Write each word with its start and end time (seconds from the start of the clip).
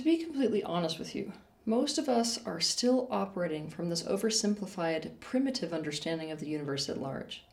To 0.00 0.04
be 0.04 0.16
completely 0.16 0.62
honest 0.62 0.98
with 0.98 1.14
you, 1.14 1.34
most 1.66 1.98
of 1.98 2.08
us 2.08 2.42
are 2.46 2.58
still 2.58 3.06
operating 3.10 3.68
from 3.68 3.90
this 3.90 4.02
oversimplified, 4.04 5.20
primitive 5.20 5.74
understanding 5.74 6.30
of 6.30 6.40
the 6.40 6.48
universe 6.48 6.88
at 6.88 7.02
large. 7.02 7.44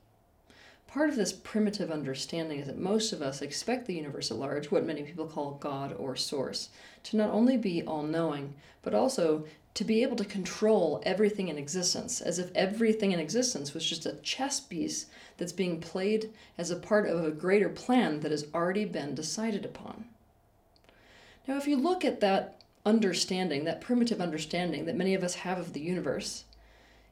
Part 0.87 1.09
of 1.09 1.17
this 1.17 1.33
primitive 1.33 1.91
understanding 1.91 2.59
is 2.59 2.67
that 2.67 2.77
most 2.77 3.11
of 3.11 3.21
us 3.21 3.41
expect 3.41 3.85
the 3.85 3.95
universe 3.95 4.31
at 4.31 4.37
large, 4.37 4.71
what 4.71 4.85
many 4.85 5.03
people 5.03 5.27
call 5.27 5.57
God 5.59 5.91
or 5.99 6.15
Source, 6.15 6.69
to 7.03 7.17
not 7.17 7.31
only 7.31 7.57
be 7.57 7.83
all 7.83 8.03
knowing, 8.03 8.53
but 8.81 8.93
also 8.93 9.43
to 9.73 9.83
be 9.83 10.01
able 10.01 10.15
to 10.15 10.23
control 10.23 11.01
everything 11.05 11.49
in 11.49 11.57
existence, 11.57 12.21
as 12.21 12.39
if 12.39 12.49
everything 12.55 13.11
in 13.11 13.19
existence 13.19 13.73
was 13.73 13.85
just 13.85 14.05
a 14.05 14.15
chess 14.23 14.61
piece 14.61 15.07
that's 15.35 15.51
being 15.51 15.81
played 15.81 16.31
as 16.57 16.71
a 16.71 16.77
part 16.77 17.09
of 17.09 17.25
a 17.25 17.29
greater 17.29 17.67
plan 17.67 18.21
that 18.21 18.31
has 18.31 18.45
already 18.53 18.85
been 18.85 19.13
decided 19.13 19.65
upon. 19.65 20.05
Now, 21.47 21.55
if 21.55 21.67
you 21.67 21.77
look 21.77 22.03
at 22.03 22.19
that 22.19 22.61
understanding, 22.85 23.63
that 23.63 23.81
primitive 23.81 24.19
understanding 24.19 24.85
that 24.85 24.95
many 24.95 25.13
of 25.13 25.23
us 25.23 25.35
have 25.35 25.57
of 25.57 25.73
the 25.73 25.79
universe, 25.79 26.43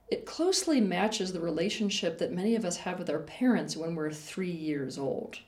it 0.09 0.25
closely 0.25 0.81
matches 0.81 1.31
the 1.31 1.39
relationship 1.39 2.17
that 2.17 2.31
many 2.31 2.55
of 2.55 2.65
us 2.65 2.77
have 2.77 2.99
with 2.99 3.09
our 3.09 3.19
parents 3.19 3.77
when 3.77 3.95
we're 3.95 4.11
three 4.11 4.51
years 4.51 4.97
old. 4.97 5.39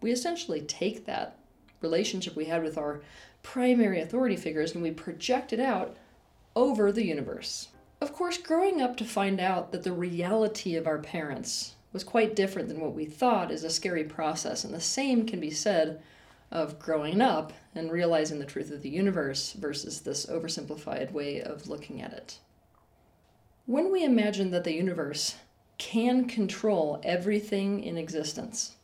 We 0.00 0.12
essentially 0.12 0.62
take 0.62 1.04
that 1.04 1.36
relationship 1.80 2.36
we 2.36 2.46
had 2.46 2.62
with 2.62 2.78
our 2.78 3.02
primary 3.42 4.00
authority 4.00 4.36
figures 4.36 4.72
and 4.72 4.82
we 4.82 4.92
project 4.92 5.52
it 5.52 5.60
out 5.60 5.96
over 6.54 6.92
the 6.92 7.04
universe. 7.04 7.68
Of 8.00 8.12
course, 8.12 8.38
growing 8.38 8.80
up 8.80 8.96
to 8.96 9.04
find 9.04 9.40
out 9.40 9.72
that 9.72 9.82
the 9.82 9.92
reality 9.92 10.76
of 10.76 10.86
our 10.86 10.98
parents 10.98 11.74
was 11.92 12.04
quite 12.04 12.36
different 12.36 12.68
than 12.68 12.80
what 12.80 12.94
we 12.94 13.04
thought 13.04 13.50
is 13.50 13.64
a 13.64 13.70
scary 13.70 14.04
process, 14.04 14.64
and 14.64 14.72
the 14.72 14.80
same 14.80 15.26
can 15.26 15.40
be 15.40 15.50
said 15.50 16.00
of 16.52 16.78
growing 16.78 17.20
up 17.20 17.52
and 17.74 17.90
realizing 17.90 18.38
the 18.38 18.44
truth 18.44 18.70
of 18.70 18.82
the 18.82 18.90
universe 18.90 19.52
versus 19.54 20.00
this 20.00 20.26
oversimplified 20.26 21.10
way 21.10 21.40
of 21.40 21.66
looking 21.66 22.00
at 22.00 22.12
it. 22.12 22.38
When 23.66 23.90
we 23.90 24.04
imagine 24.04 24.50
that 24.50 24.64
the 24.64 24.74
universe 24.74 25.36
can 25.78 26.26
control 26.26 27.00
everything 27.02 27.82
in 27.82 27.96
existence, 27.96 28.76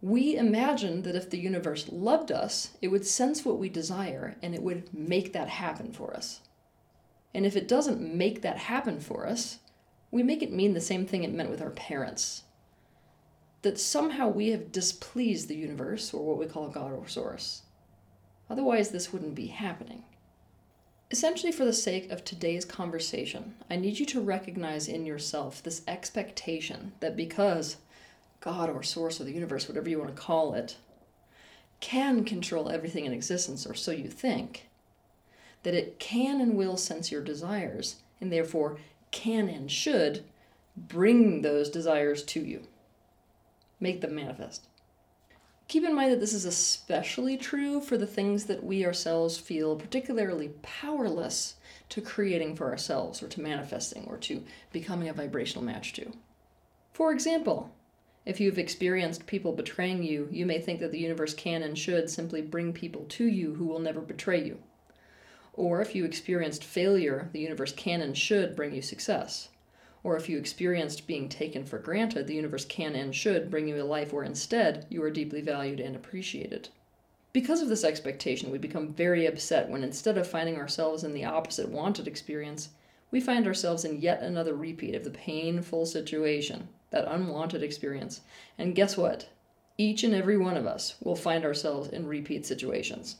we 0.00 0.36
imagine 0.36 1.02
that 1.02 1.16
if 1.16 1.28
the 1.28 1.38
universe 1.38 1.88
loved 1.90 2.32
us, 2.32 2.70
it 2.80 2.88
would 2.88 3.06
sense 3.06 3.44
what 3.44 3.58
we 3.58 3.68
desire 3.68 4.36
and 4.42 4.54
it 4.54 4.62
would 4.62 4.94
make 4.94 5.32
that 5.32 5.48
happen 5.48 5.92
for 5.92 6.14
us. 6.16 6.40
And 7.34 7.44
if 7.44 7.56
it 7.56 7.68
doesn't 7.68 8.00
make 8.00 8.42
that 8.42 8.56
happen 8.56 9.00
for 9.00 9.26
us, 9.26 9.58
we 10.10 10.22
make 10.22 10.42
it 10.42 10.52
mean 10.52 10.74
the 10.74 10.80
same 10.80 11.06
thing 11.06 11.22
it 11.22 11.32
meant 11.32 11.50
with 11.50 11.60
our 11.60 11.70
parents. 11.70 12.44
That 13.62 13.78
somehow 13.78 14.28
we 14.28 14.48
have 14.48 14.72
displeased 14.72 15.48
the 15.48 15.56
universe, 15.56 16.14
or 16.14 16.24
what 16.24 16.38
we 16.38 16.46
call 16.46 16.68
God 16.68 16.92
or 16.92 17.06
source. 17.06 17.62
Otherwise, 18.48 18.90
this 18.90 19.12
wouldn't 19.12 19.34
be 19.34 19.48
happening. 19.48 20.04
Essentially, 21.10 21.52
for 21.52 21.64
the 21.64 21.72
sake 21.72 22.10
of 22.10 22.24
today's 22.24 22.64
conversation, 22.64 23.54
I 23.68 23.76
need 23.76 23.98
you 23.98 24.06
to 24.06 24.20
recognize 24.20 24.88
in 24.88 25.04
yourself 25.04 25.62
this 25.62 25.82
expectation 25.88 26.92
that 27.00 27.16
because 27.16 27.76
God 28.40 28.70
or 28.70 28.82
source 28.82 29.20
of 29.20 29.26
the 29.26 29.32
universe, 29.32 29.68
whatever 29.68 29.90
you 29.90 29.98
want 29.98 30.14
to 30.14 30.22
call 30.22 30.54
it, 30.54 30.76
can 31.80 32.24
control 32.24 32.68
everything 32.68 33.06
in 33.06 33.12
existence, 33.12 33.66
or 33.66 33.74
so 33.74 33.90
you 33.90 34.08
think, 34.08 34.68
that 35.62 35.74
it 35.74 35.98
can 35.98 36.40
and 36.40 36.56
will 36.56 36.76
sense 36.76 37.10
your 37.10 37.22
desires, 37.22 37.96
and 38.20 38.32
therefore 38.32 38.78
can 39.10 39.48
and 39.48 39.70
should 39.70 40.24
bring 40.76 41.42
those 41.42 41.68
desires 41.68 42.22
to 42.22 42.40
you. 42.40 42.66
Make 43.80 44.02
them 44.02 44.14
manifest. 44.14 44.68
Keep 45.66 45.84
in 45.84 45.94
mind 45.94 46.12
that 46.12 46.20
this 46.20 46.34
is 46.34 46.44
especially 46.44 47.36
true 47.36 47.80
for 47.80 47.96
the 47.96 48.06
things 48.06 48.44
that 48.44 48.62
we 48.62 48.84
ourselves 48.84 49.38
feel 49.38 49.76
particularly 49.76 50.50
powerless 50.62 51.54
to 51.88 52.00
creating 52.00 52.56
for 52.56 52.70
ourselves, 52.70 53.22
or 53.22 53.28
to 53.28 53.40
manifesting, 53.40 54.04
or 54.06 54.16
to 54.18 54.44
becoming 54.72 55.08
a 55.08 55.12
vibrational 55.12 55.64
match 55.64 55.92
to. 55.94 56.12
For 56.92 57.12
example, 57.12 57.74
if 58.26 58.38
you've 58.38 58.58
experienced 58.58 59.26
people 59.26 59.52
betraying 59.52 60.02
you, 60.02 60.28
you 60.30 60.44
may 60.44 60.60
think 60.60 60.80
that 60.80 60.92
the 60.92 60.98
universe 60.98 61.34
can 61.34 61.62
and 61.62 61.78
should 61.78 62.10
simply 62.10 62.42
bring 62.42 62.72
people 62.72 63.06
to 63.08 63.24
you 63.24 63.54
who 63.54 63.64
will 63.64 63.78
never 63.78 64.00
betray 64.00 64.44
you. 64.44 64.58
Or 65.52 65.80
if 65.80 65.94
you 65.94 66.04
experienced 66.04 66.64
failure, 66.64 67.28
the 67.32 67.40
universe 67.40 67.72
can 67.72 68.02
and 68.02 68.16
should 68.16 68.54
bring 68.54 68.74
you 68.74 68.82
success 68.82 69.48
or 70.02 70.16
if 70.16 70.28
you 70.28 70.38
experienced 70.38 71.06
being 71.06 71.28
taken 71.28 71.64
for 71.64 71.78
granted, 71.78 72.26
the 72.26 72.34
universe 72.34 72.64
can 72.64 72.94
and 72.94 73.14
should 73.14 73.50
bring 73.50 73.68
you 73.68 73.82
a 73.82 73.84
life 73.84 74.12
where 74.12 74.24
instead 74.24 74.86
you 74.88 75.02
are 75.02 75.10
deeply 75.10 75.40
valued 75.40 75.80
and 75.80 75.94
appreciated. 75.94 76.68
Because 77.32 77.62
of 77.62 77.68
this 77.68 77.84
expectation, 77.84 78.50
we 78.50 78.58
become 78.58 78.92
very 78.92 79.26
upset 79.26 79.68
when 79.68 79.84
instead 79.84 80.18
of 80.18 80.26
finding 80.26 80.56
ourselves 80.56 81.04
in 81.04 81.14
the 81.14 81.24
opposite 81.24 81.68
wanted 81.68 82.08
experience, 82.08 82.70
we 83.10 83.20
find 83.20 83.46
ourselves 83.46 83.84
in 83.84 84.00
yet 84.00 84.22
another 84.22 84.54
repeat 84.54 84.94
of 84.94 85.04
the 85.04 85.10
painful 85.10 85.86
situation, 85.86 86.68
that 86.90 87.12
unwanted 87.12 87.62
experience. 87.62 88.22
And 88.58 88.74
guess 88.74 88.96
what? 88.96 89.28
Each 89.78 90.02
and 90.02 90.14
every 90.14 90.36
one 90.36 90.56
of 90.56 90.66
us 90.66 90.96
will 91.02 91.16
find 91.16 91.44
ourselves 91.44 91.88
in 91.88 92.06
repeat 92.06 92.44
situations. 92.46 93.16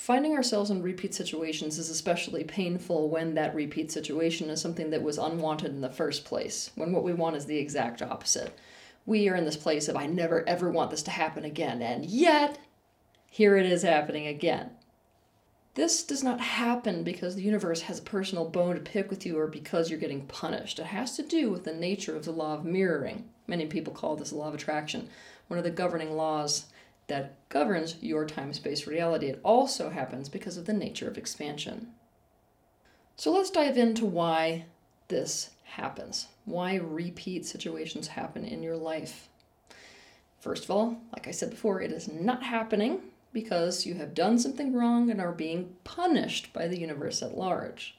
Finding 0.00 0.32
ourselves 0.32 0.70
in 0.70 0.80
repeat 0.80 1.14
situations 1.14 1.76
is 1.76 1.90
especially 1.90 2.42
painful 2.42 3.10
when 3.10 3.34
that 3.34 3.54
repeat 3.54 3.92
situation 3.92 4.48
is 4.48 4.58
something 4.58 4.88
that 4.88 5.02
was 5.02 5.18
unwanted 5.18 5.72
in 5.72 5.82
the 5.82 5.90
first 5.90 6.24
place, 6.24 6.70
when 6.74 6.90
what 6.90 7.04
we 7.04 7.12
want 7.12 7.36
is 7.36 7.44
the 7.44 7.58
exact 7.58 8.00
opposite. 8.00 8.58
We 9.04 9.28
are 9.28 9.34
in 9.34 9.44
this 9.44 9.58
place 9.58 9.88
of, 9.88 9.96
I 9.96 10.06
never 10.06 10.42
ever 10.48 10.70
want 10.70 10.90
this 10.90 11.02
to 11.02 11.10
happen 11.10 11.44
again, 11.44 11.82
and 11.82 12.06
yet, 12.06 12.58
here 13.28 13.58
it 13.58 13.66
is 13.66 13.82
happening 13.82 14.26
again. 14.26 14.70
This 15.74 16.02
does 16.02 16.24
not 16.24 16.40
happen 16.40 17.04
because 17.04 17.36
the 17.36 17.42
universe 17.42 17.82
has 17.82 17.98
a 17.98 18.02
personal 18.02 18.48
bone 18.48 18.76
to 18.76 18.80
pick 18.80 19.10
with 19.10 19.26
you 19.26 19.38
or 19.38 19.48
because 19.48 19.90
you're 19.90 20.00
getting 20.00 20.24
punished. 20.26 20.78
It 20.78 20.86
has 20.86 21.14
to 21.16 21.22
do 21.22 21.50
with 21.50 21.64
the 21.64 21.74
nature 21.74 22.16
of 22.16 22.24
the 22.24 22.32
law 22.32 22.54
of 22.54 22.64
mirroring. 22.64 23.28
Many 23.46 23.66
people 23.66 23.92
call 23.92 24.16
this 24.16 24.30
the 24.30 24.36
law 24.36 24.48
of 24.48 24.54
attraction, 24.54 25.10
one 25.48 25.58
of 25.58 25.64
the 25.64 25.70
governing 25.70 26.16
laws 26.16 26.64
that 27.10 27.48
governs 27.50 27.96
your 28.00 28.24
time 28.24 28.54
space 28.54 28.86
reality. 28.86 29.26
It 29.26 29.40
also 29.42 29.90
happens 29.90 30.28
because 30.28 30.56
of 30.56 30.64
the 30.64 30.72
nature 30.72 31.08
of 31.08 31.18
expansion. 31.18 31.88
So 33.16 33.32
let's 33.32 33.50
dive 33.50 33.76
into 33.76 34.06
why 34.06 34.64
this 35.08 35.50
happens, 35.64 36.28
why 36.46 36.76
repeat 36.76 37.44
situations 37.44 38.08
happen 38.08 38.44
in 38.44 38.62
your 38.62 38.76
life. 38.76 39.28
First 40.38 40.64
of 40.64 40.70
all, 40.70 40.96
like 41.12 41.28
I 41.28 41.32
said 41.32 41.50
before, 41.50 41.82
it 41.82 41.92
is 41.92 42.08
not 42.08 42.42
happening 42.44 43.00
because 43.32 43.84
you 43.84 43.94
have 43.94 44.14
done 44.14 44.38
something 44.38 44.72
wrong 44.72 45.10
and 45.10 45.20
are 45.20 45.32
being 45.32 45.74
punished 45.84 46.52
by 46.52 46.66
the 46.66 46.80
universe 46.80 47.22
at 47.22 47.36
large. 47.36 47.98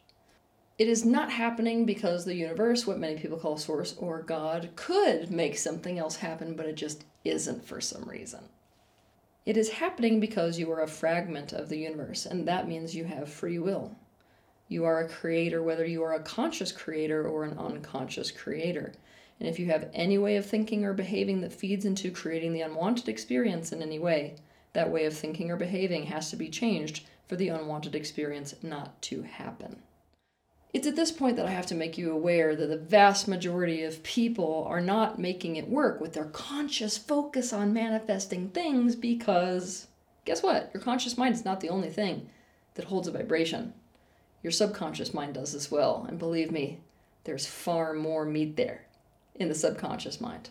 It 0.77 0.87
is 0.87 1.05
not 1.05 1.31
happening 1.31 1.85
because 1.85 2.25
the 2.25 2.33
universe, 2.33 2.87
what 2.87 2.97
many 2.97 3.19
people 3.19 3.37
call 3.37 3.57
source 3.57 3.93
or 3.97 4.23
God, 4.23 4.69
could 4.75 5.29
make 5.29 5.57
something 5.57 5.99
else 5.99 6.15
happen, 6.15 6.55
but 6.55 6.65
it 6.65 6.75
just 6.75 7.03
isn't 7.23 7.63
for 7.63 7.79
some 7.79 8.05
reason. 8.09 8.45
It 9.43 9.57
is 9.57 9.69
happening 9.69 10.19
because 10.19 10.59
you 10.59 10.71
are 10.71 10.81
a 10.81 10.87
fragment 10.87 11.51
of 11.51 11.67
the 11.67 11.79
universe, 11.79 12.27
and 12.27 12.47
that 12.47 12.67
means 12.67 12.95
you 12.95 13.05
have 13.05 13.27
free 13.27 13.57
will. 13.57 13.95
You 14.67 14.85
are 14.85 14.99
a 14.99 15.09
creator, 15.09 15.63
whether 15.63 15.85
you 15.85 16.03
are 16.03 16.13
a 16.13 16.21
conscious 16.21 16.71
creator 16.71 17.27
or 17.27 17.43
an 17.43 17.57
unconscious 17.57 18.29
creator. 18.29 18.93
And 19.39 19.49
if 19.49 19.57
you 19.57 19.65
have 19.65 19.89
any 19.93 20.19
way 20.19 20.35
of 20.35 20.45
thinking 20.45 20.85
or 20.85 20.93
behaving 20.93 21.41
that 21.41 21.51
feeds 21.51 21.85
into 21.85 22.11
creating 22.11 22.53
the 22.53 22.61
unwanted 22.61 23.09
experience 23.09 23.71
in 23.71 23.81
any 23.81 23.97
way, 23.97 24.35
that 24.73 24.91
way 24.91 25.05
of 25.05 25.17
thinking 25.17 25.49
or 25.49 25.57
behaving 25.57 26.05
has 26.05 26.29
to 26.29 26.35
be 26.35 26.47
changed 26.47 27.07
for 27.27 27.35
the 27.35 27.49
unwanted 27.49 27.95
experience 27.95 28.53
not 28.61 29.01
to 29.01 29.23
happen. 29.23 29.81
It's 30.73 30.87
at 30.87 30.95
this 30.95 31.11
point 31.11 31.35
that 31.35 31.45
I 31.45 31.51
have 31.51 31.65
to 31.67 31.75
make 31.75 31.97
you 31.97 32.11
aware 32.11 32.55
that 32.55 32.67
the 32.67 32.77
vast 32.77 33.27
majority 33.27 33.83
of 33.83 34.03
people 34.03 34.65
are 34.69 34.79
not 34.79 35.19
making 35.19 35.57
it 35.57 35.67
work 35.67 35.99
with 35.99 36.13
their 36.13 36.25
conscious 36.25 36.97
focus 36.97 37.51
on 37.51 37.73
manifesting 37.73 38.49
things 38.49 38.95
because 38.95 39.87
guess 40.23 40.41
what? 40.41 40.71
Your 40.73 40.81
conscious 40.81 41.17
mind 41.17 41.35
is 41.35 41.43
not 41.43 41.59
the 41.59 41.69
only 41.69 41.89
thing 41.89 42.29
that 42.75 42.85
holds 42.85 43.07
a 43.07 43.11
vibration. 43.11 43.73
Your 44.43 44.51
subconscious 44.51 45.13
mind 45.13 45.33
does 45.33 45.53
as 45.53 45.69
well. 45.69 46.05
And 46.07 46.17
believe 46.17 46.51
me, 46.51 46.79
there's 47.25 47.45
far 47.45 47.93
more 47.93 48.25
meat 48.25 48.55
there 48.55 48.85
in 49.35 49.49
the 49.49 49.55
subconscious 49.55 50.21
mind. 50.21 50.49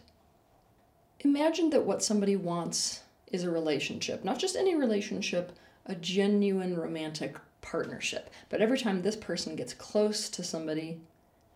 Imagine 1.21 1.71
that 1.71 1.85
what 1.85 2.03
somebody 2.03 2.37
wants 2.37 3.03
is 3.33 3.45
a 3.45 3.51
relationship, 3.51 4.23
not 4.23 4.39
just 4.39 4.57
any 4.57 4.75
relationship, 4.75 5.53
a 5.87 5.95
genuine 5.95 6.77
romantic 6.77 7.37
partnership. 7.61 8.31
But 8.49 8.61
every 8.61 8.79
time 8.79 9.03
this 9.03 9.17
person 9.17 9.57
gets 9.57 9.75
close 9.75 10.29
to 10.31 10.43
somebody, 10.43 11.01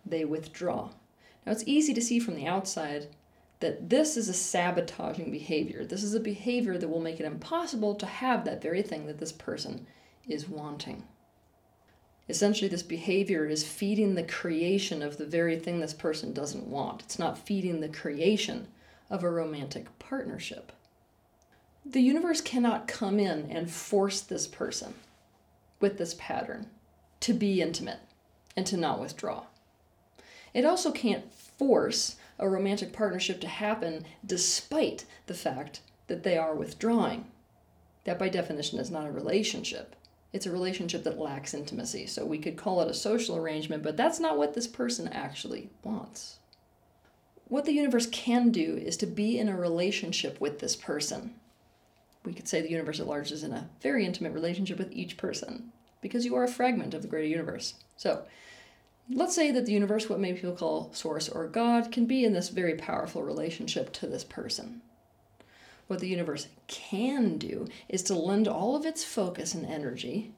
they 0.04 0.24
withdraw. 0.24 0.90
Now, 1.44 1.52
it's 1.52 1.64
easy 1.66 1.94
to 1.94 2.02
see 2.02 2.18
from 2.18 2.36
the 2.36 2.46
outside 2.46 3.08
that 3.60 3.88
this 3.88 4.16
is 4.16 4.28
a 4.28 4.34
sabotaging 4.34 5.30
behavior. 5.30 5.84
This 5.84 6.02
is 6.02 6.14
a 6.14 6.20
behavior 6.20 6.76
that 6.78 6.88
will 6.88 7.00
make 7.00 7.20
it 7.20 7.26
impossible 7.26 7.94
to 7.96 8.06
have 8.06 8.44
that 8.44 8.62
very 8.62 8.82
thing 8.82 9.06
that 9.06 9.18
this 9.18 9.32
person 9.32 9.86
is 10.28 10.48
wanting. 10.48 11.04
Essentially, 12.28 12.68
this 12.68 12.82
behavior 12.82 13.46
is 13.46 13.64
feeding 13.64 14.14
the 14.14 14.22
creation 14.22 15.02
of 15.02 15.18
the 15.18 15.26
very 15.26 15.58
thing 15.58 15.80
this 15.80 15.92
person 15.92 16.32
doesn't 16.32 16.66
want. 16.66 17.02
It's 17.02 17.18
not 17.18 17.38
feeding 17.38 17.80
the 17.80 17.88
creation 17.88 18.68
of 19.10 19.22
a 19.22 19.30
romantic 19.30 19.98
partnership. 19.98 20.72
The 21.84 22.00
universe 22.00 22.40
cannot 22.40 22.88
come 22.88 23.18
in 23.18 23.50
and 23.50 23.70
force 23.70 24.22
this 24.22 24.46
person 24.46 24.94
with 25.84 25.98
this 25.98 26.14
pattern 26.14 26.64
to 27.20 27.34
be 27.34 27.60
intimate 27.60 27.98
and 28.56 28.66
to 28.66 28.74
not 28.74 28.98
withdraw. 28.98 29.44
It 30.54 30.64
also 30.64 30.90
can't 30.90 31.30
force 31.30 32.16
a 32.38 32.48
romantic 32.48 32.90
partnership 32.90 33.38
to 33.42 33.48
happen 33.48 34.06
despite 34.24 35.04
the 35.26 35.34
fact 35.34 35.82
that 36.06 36.22
they 36.22 36.38
are 36.38 36.54
withdrawing. 36.54 37.26
That, 38.04 38.18
by 38.18 38.30
definition, 38.30 38.78
is 38.78 38.90
not 38.90 39.06
a 39.06 39.12
relationship. 39.12 39.94
It's 40.32 40.46
a 40.46 40.50
relationship 40.50 41.04
that 41.04 41.18
lacks 41.18 41.52
intimacy. 41.52 42.06
So 42.06 42.24
we 42.24 42.38
could 42.38 42.56
call 42.56 42.80
it 42.80 42.90
a 42.90 42.94
social 42.94 43.36
arrangement, 43.36 43.82
but 43.82 43.94
that's 43.94 44.18
not 44.18 44.38
what 44.38 44.54
this 44.54 44.66
person 44.66 45.06
actually 45.08 45.68
wants. 45.82 46.38
What 47.48 47.66
the 47.66 47.72
universe 47.72 48.06
can 48.06 48.50
do 48.50 48.80
is 48.82 48.96
to 48.96 49.06
be 49.06 49.38
in 49.38 49.50
a 49.50 49.56
relationship 49.56 50.40
with 50.40 50.60
this 50.60 50.76
person. 50.76 51.34
We 52.24 52.32
could 52.32 52.48
say 52.48 52.62
the 52.62 52.70
universe 52.70 53.00
at 53.00 53.06
large 53.06 53.32
is 53.32 53.42
in 53.42 53.52
a 53.52 53.68
very 53.82 54.06
intimate 54.06 54.32
relationship 54.32 54.78
with 54.78 54.90
each 54.90 55.18
person 55.18 55.72
because 56.04 56.26
you 56.26 56.36
are 56.36 56.44
a 56.44 56.48
fragment 56.48 56.92
of 56.92 57.00
the 57.00 57.08
greater 57.08 57.26
universe. 57.26 57.74
So, 57.96 58.24
let's 59.08 59.34
say 59.34 59.50
that 59.50 59.64
the 59.64 59.72
universe, 59.72 60.06
what 60.06 60.20
many 60.20 60.34
people 60.34 60.54
call 60.54 60.92
source 60.92 61.30
or 61.30 61.48
God, 61.48 61.90
can 61.90 62.04
be 62.04 62.26
in 62.26 62.34
this 62.34 62.50
very 62.50 62.74
powerful 62.74 63.22
relationship 63.22 63.90
to 63.94 64.06
this 64.06 64.22
person. 64.22 64.82
What 65.86 66.00
the 66.00 66.08
universe 66.08 66.48
can 66.66 67.38
do 67.38 67.68
is 67.88 68.02
to 68.02 68.14
lend 68.14 68.46
all 68.46 68.76
of 68.76 68.84
its 68.84 69.02
focus 69.02 69.54
and 69.54 69.64
energy 69.64 70.32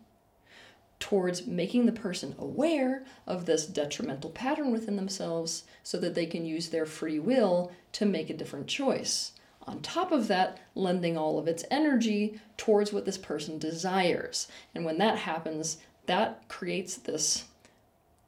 towards 1.01 1.49
making 1.49 1.87
the 1.87 1.93
person 1.93 2.37
aware 2.39 3.05
of 3.27 3.45
this 3.45 3.67
detrimental 3.67 4.31
pattern 4.31 4.71
within 4.71 4.95
themselves 4.95 5.65
so 5.83 5.99
that 5.99 6.15
they 6.15 6.27
can 6.27 6.47
use 6.47 6.69
their 6.69 6.87
free 6.87 7.19
will 7.19 7.73
to 7.91 8.07
make 8.07 8.31
a 8.31 8.37
different 8.37 8.69
choice. 8.69 9.33
On 9.67 9.81
top 9.81 10.13
of 10.13 10.29
that, 10.29 10.59
lending 10.75 11.19
all 11.19 11.39
of 11.39 11.49
its 11.49 11.65
energy 11.71 12.41
towards 12.57 12.93
what 12.93 13.05
this 13.05 13.19
person 13.19 13.59
desires. 13.59 14.47
And 14.75 14.85
when 14.85 14.99
that 14.99 15.19
happens, 15.19 15.79
that 16.07 16.49
creates 16.49 16.97
this 16.97 17.45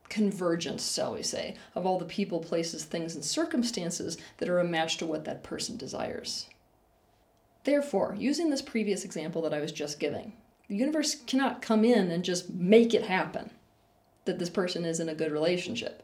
convergence, 0.08 0.94
shall 0.94 1.14
we 1.14 1.22
say, 1.22 1.54
of 1.74 1.86
all 1.86 1.98
the 1.98 2.04
people, 2.04 2.40
places, 2.40 2.84
things, 2.84 3.14
and 3.14 3.24
circumstances 3.24 4.16
that 4.38 4.48
are 4.48 4.58
a 4.58 4.64
match 4.64 4.96
to 4.96 5.06
what 5.06 5.24
that 5.26 5.42
person 5.42 5.76
desires. 5.76 6.48
Therefore, 7.64 8.16
using 8.18 8.50
this 8.50 8.62
previous 8.62 9.04
example 9.04 9.42
that 9.42 9.54
I 9.54 9.60
was 9.60 9.72
just 9.72 10.00
giving, 10.00 10.32
the 10.68 10.76
universe 10.76 11.14
cannot 11.14 11.62
come 11.62 11.84
in 11.84 12.10
and 12.10 12.24
just 12.24 12.50
make 12.50 12.94
it 12.94 13.04
happen 13.04 13.50
that 14.24 14.38
this 14.38 14.50
person 14.50 14.84
is 14.84 15.00
in 15.00 15.08
a 15.08 15.14
good 15.14 15.32
relationship. 15.32 16.02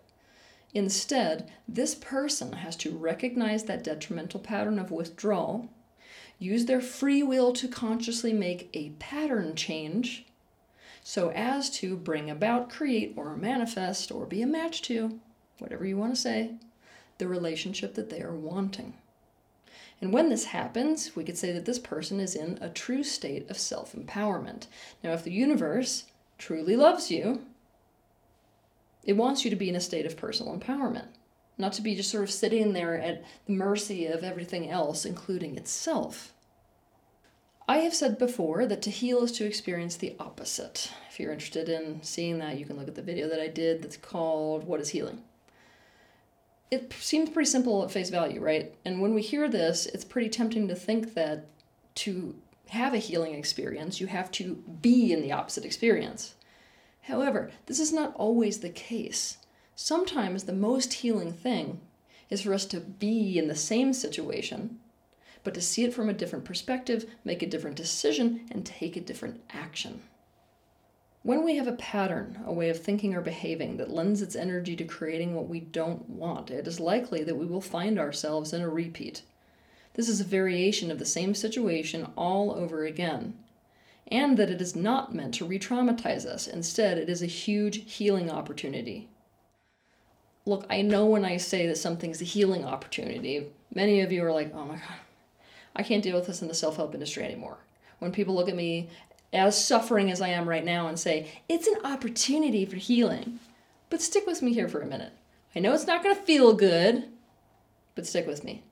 Instead, 0.74 1.48
this 1.68 1.94
person 1.94 2.52
has 2.54 2.74
to 2.74 2.90
recognize 2.90 3.64
that 3.64 3.84
detrimental 3.84 4.40
pattern 4.40 4.78
of 4.78 4.90
withdrawal, 4.90 5.68
use 6.40 6.66
their 6.66 6.80
free 6.80 7.22
will 7.22 7.52
to 7.52 7.68
consciously 7.68 8.32
make 8.32 8.68
a 8.74 8.90
pattern 8.98 9.54
change 9.54 10.26
so 11.04 11.30
as 11.30 11.70
to 11.70 11.96
bring 11.96 12.28
about, 12.28 12.70
create, 12.70 13.12
or 13.16 13.36
manifest, 13.36 14.10
or 14.10 14.26
be 14.26 14.42
a 14.42 14.46
match 14.46 14.82
to, 14.82 15.20
whatever 15.58 15.84
you 15.84 15.96
want 15.96 16.14
to 16.14 16.20
say, 16.20 16.54
the 17.18 17.28
relationship 17.28 17.94
that 17.94 18.10
they 18.10 18.20
are 18.20 18.34
wanting. 18.34 18.94
And 20.00 20.12
when 20.12 20.28
this 20.28 20.46
happens, 20.46 21.14
we 21.14 21.22
could 21.22 21.38
say 21.38 21.52
that 21.52 21.66
this 21.66 21.78
person 21.78 22.18
is 22.18 22.34
in 22.34 22.58
a 22.60 22.68
true 22.68 23.04
state 23.04 23.48
of 23.48 23.58
self 23.58 23.92
empowerment. 23.92 24.66
Now, 25.04 25.12
if 25.12 25.22
the 25.22 25.30
universe 25.30 26.04
truly 26.36 26.74
loves 26.74 27.10
you, 27.10 27.44
it 29.04 29.14
wants 29.14 29.44
you 29.44 29.50
to 29.50 29.56
be 29.56 29.68
in 29.68 29.76
a 29.76 29.80
state 29.80 30.06
of 30.06 30.16
personal 30.16 30.56
empowerment, 30.56 31.08
not 31.58 31.72
to 31.74 31.82
be 31.82 31.94
just 31.94 32.10
sort 32.10 32.24
of 32.24 32.30
sitting 32.30 32.72
there 32.72 32.98
at 32.98 33.24
the 33.46 33.52
mercy 33.52 34.06
of 34.06 34.24
everything 34.24 34.68
else, 34.70 35.04
including 35.04 35.56
itself. 35.56 36.32
I 37.66 37.78
have 37.78 37.94
said 37.94 38.18
before 38.18 38.66
that 38.66 38.82
to 38.82 38.90
heal 38.90 39.22
is 39.24 39.32
to 39.32 39.46
experience 39.46 39.96
the 39.96 40.16
opposite. 40.18 40.90
If 41.08 41.18
you're 41.18 41.32
interested 41.32 41.68
in 41.68 42.02
seeing 42.02 42.38
that, 42.38 42.58
you 42.58 42.66
can 42.66 42.76
look 42.76 42.88
at 42.88 42.94
the 42.94 43.02
video 43.02 43.28
that 43.28 43.40
I 43.40 43.48
did 43.48 43.82
that's 43.82 43.96
called 43.96 44.64
What 44.64 44.80
is 44.80 44.90
Healing? 44.90 45.22
it 46.74 46.92
seems 46.94 47.30
pretty 47.30 47.48
simple 47.48 47.84
at 47.84 47.90
face 47.90 48.10
value, 48.10 48.40
right? 48.40 48.74
And 48.84 49.00
when 49.00 49.14
we 49.14 49.22
hear 49.22 49.48
this, 49.48 49.86
it's 49.86 50.04
pretty 50.04 50.28
tempting 50.28 50.68
to 50.68 50.74
think 50.74 51.14
that 51.14 51.46
to 51.96 52.34
have 52.68 52.94
a 52.94 52.98
healing 52.98 53.34
experience, 53.34 54.00
you 54.00 54.06
have 54.08 54.30
to 54.32 54.56
be 54.82 55.12
in 55.12 55.22
the 55.22 55.32
opposite 55.32 55.64
experience. 55.64 56.34
However, 57.06 57.50
this 57.66 57.80
is 57.80 57.92
not 57.92 58.14
always 58.16 58.60
the 58.60 58.70
case. 58.70 59.36
Sometimes 59.76 60.44
the 60.44 60.52
most 60.52 60.94
healing 60.94 61.32
thing 61.32 61.80
is 62.30 62.42
for 62.42 62.54
us 62.54 62.64
to 62.66 62.80
be 62.80 63.38
in 63.38 63.48
the 63.48 63.54
same 63.54 63.92
situation, 63.92 64.78
but 65.42 65.52
to 65.54 65.60
see 65.60 65.84
it 65.84 65.92
from 65.92 66.08
a 66.08 66.14
different 66.14 66.46
perspective, 66.46 67.04
make 67.22 67.42
a 67.42 67.46
different 67.46 67.76
decision, 67.76 68.46
and 68.50 68.64
take 68.64 68.96
a 68.96 69.00
different 69.00 69.42
action. 69.50 70.00
When 71.22 71.44
we 71.44 71.56
have 71.56 71.66
a 71.66 71.72
pattern, 71.72 72.42
a 72.46 72.52
way 72.52 72.70
of 72.70 72.80
thinking 72.80 73.14
or 73.14 73.20
behaving 73.20 73.76
that 73.76 73.90
lends 73.90 74.22
its 74.22 74.36
energy 74.36 74.74
to 74.76 74.84
creating 74.84 75.34
what 75.34 75.48
we 75.48 75.60
don't 75.60 76.08
want, 76.08 76.50
it 76.50 76.66
is 76.66 76.80
likely 76.80 77.22
that 77.24 77.36
we 77.36 77.46
will 77.46 77.60
find 77.60 77.98
ourselves 77.98 78.54
in 78.54 78.62
a 78.62 78.68
repeat. 78.68 79.22
This 79.92 80.08
is 80.08 80.20
a 80.20 80.24
variation 80.24 80.90
of 80.90 80.98
the 80.98 81.04
same 81.04 81.34
situation 81.34 82.08
all 82.16 82.52
over 82.52 82.84
again. 82.84 83.34
And 84.08 84.36
that 84.36 84.50
it 84.50 84.60
is 84.60 84.76
not 84.76 85.14
meant 85.14 85.34
to 85.34 85.46
re 85.46 85.58
traumatize 85.58 86.26
us. 86.26 86.46
Instead, 86.46 86.98
it 86.98 87.08
is 87.08 87.22
a 87.22 87.26
huge 87.26 87.90
healing 87.90 88.30
opportunity. 88.30 89.08
Look, 90.46 90.66
I 90.68 90.82
know 90.82 91.06
when 91.06 91.24
I 91.24 91.38
say 91.38 91.66
that 91.66 91.78
something's 91.78 92.20
a 92.20 92.24
healing 92.24 92.64
opportunity, 92.64 93.46
many 93.74 94.02
of 94.02 94.12
you 94.12 94.22
are 94.24 94.32
like, 94.32 94.52
oh 94.54 94.66
my 94.66 94.74
God, 94.74 94.98
I 95.74 95.82
can't 95.82 96.02
deal 96.02 96.16
with 96.16 96.26
this 96.26 96.42
in 96.42 96.48
the 96.48 96.54
self 96.54 96.76
help 96.76 96.92
industry 96.92 97.24
anymore. 97.24 97.58
When 97.98 98.12
people 98.12 98.34
look 98.34 98.48
at 98.48 98.56
me 98.56 98.90
as 99.32 99.62
suffering 99.62 100.10
as 100.10 100.20
I 100.20 100.28
am 100.28 100.48
right 100.48 100.64
now 100.64 100.86
and 100.86 100.98
say, 100.98 101.28
it's 101.48 101.66
an 101.66 101.78
opportunity 101.84 102.66
for 102.66 102.76
healing. 102.76 103.40
But 103.90 104.02
stick 104.02 104.26
with 104.26 104.42
me 104.42 104.52
here 104.52 104.68
for 104.68 104.80
a 104.80 104.86
minute. 104.86 105.12
I 105.56 105.60
know 105.60 105.72
it's 105.72 105.86
not 105.86 106.02
going 106.02 106.14
to 106.14 106.22
feel 106.22 106.52
good, 106.52 107.04
but 107.94 108.06
stick 108.06 108.26
with 108.26 108.44
me. 108.44 108.62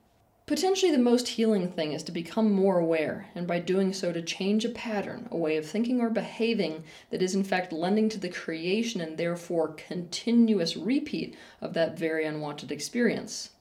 Potentially, 0.45 0.91
the 0.91 0.97
most 0.97 1.29
healing 1.29 1.71
thing 1.71 1.93
is 1.93 2.03
to 2.03 2.11
become 2.11 2.51
more 2.51 2.77
aware, 2.77 3.29
and 3.33 3.47
by 3.47 3.59
doing 3.59 3.93
so, 3.93 4.11
to 4.11 4.21
change 4.21 4.65
a 4.65 4.69
pattern, 4.69 5.27
a 5.31 5.37
way 5.37 5.55
of 5.55 5.65
thinking 5.65 6.01
or 6.01 6.09
behaving 6.09 6.83
that 7.11 7.21
is 7.21 7.33
in 7.33 7.43
fact 7.43 7.71
lending 7.71 8.09
to 8.09 8.19
the 8.19 8.29
creation 8.29 8.99
and 8.99 9.17
therefore 9.17 9.69
continuous 9.69 10.75
repeat 10.75 11.35
of 11.61 11.73
that 11.73 11.97
very 11.97 12.25
unwanted 12.25 12.71
experience 12.71 13.51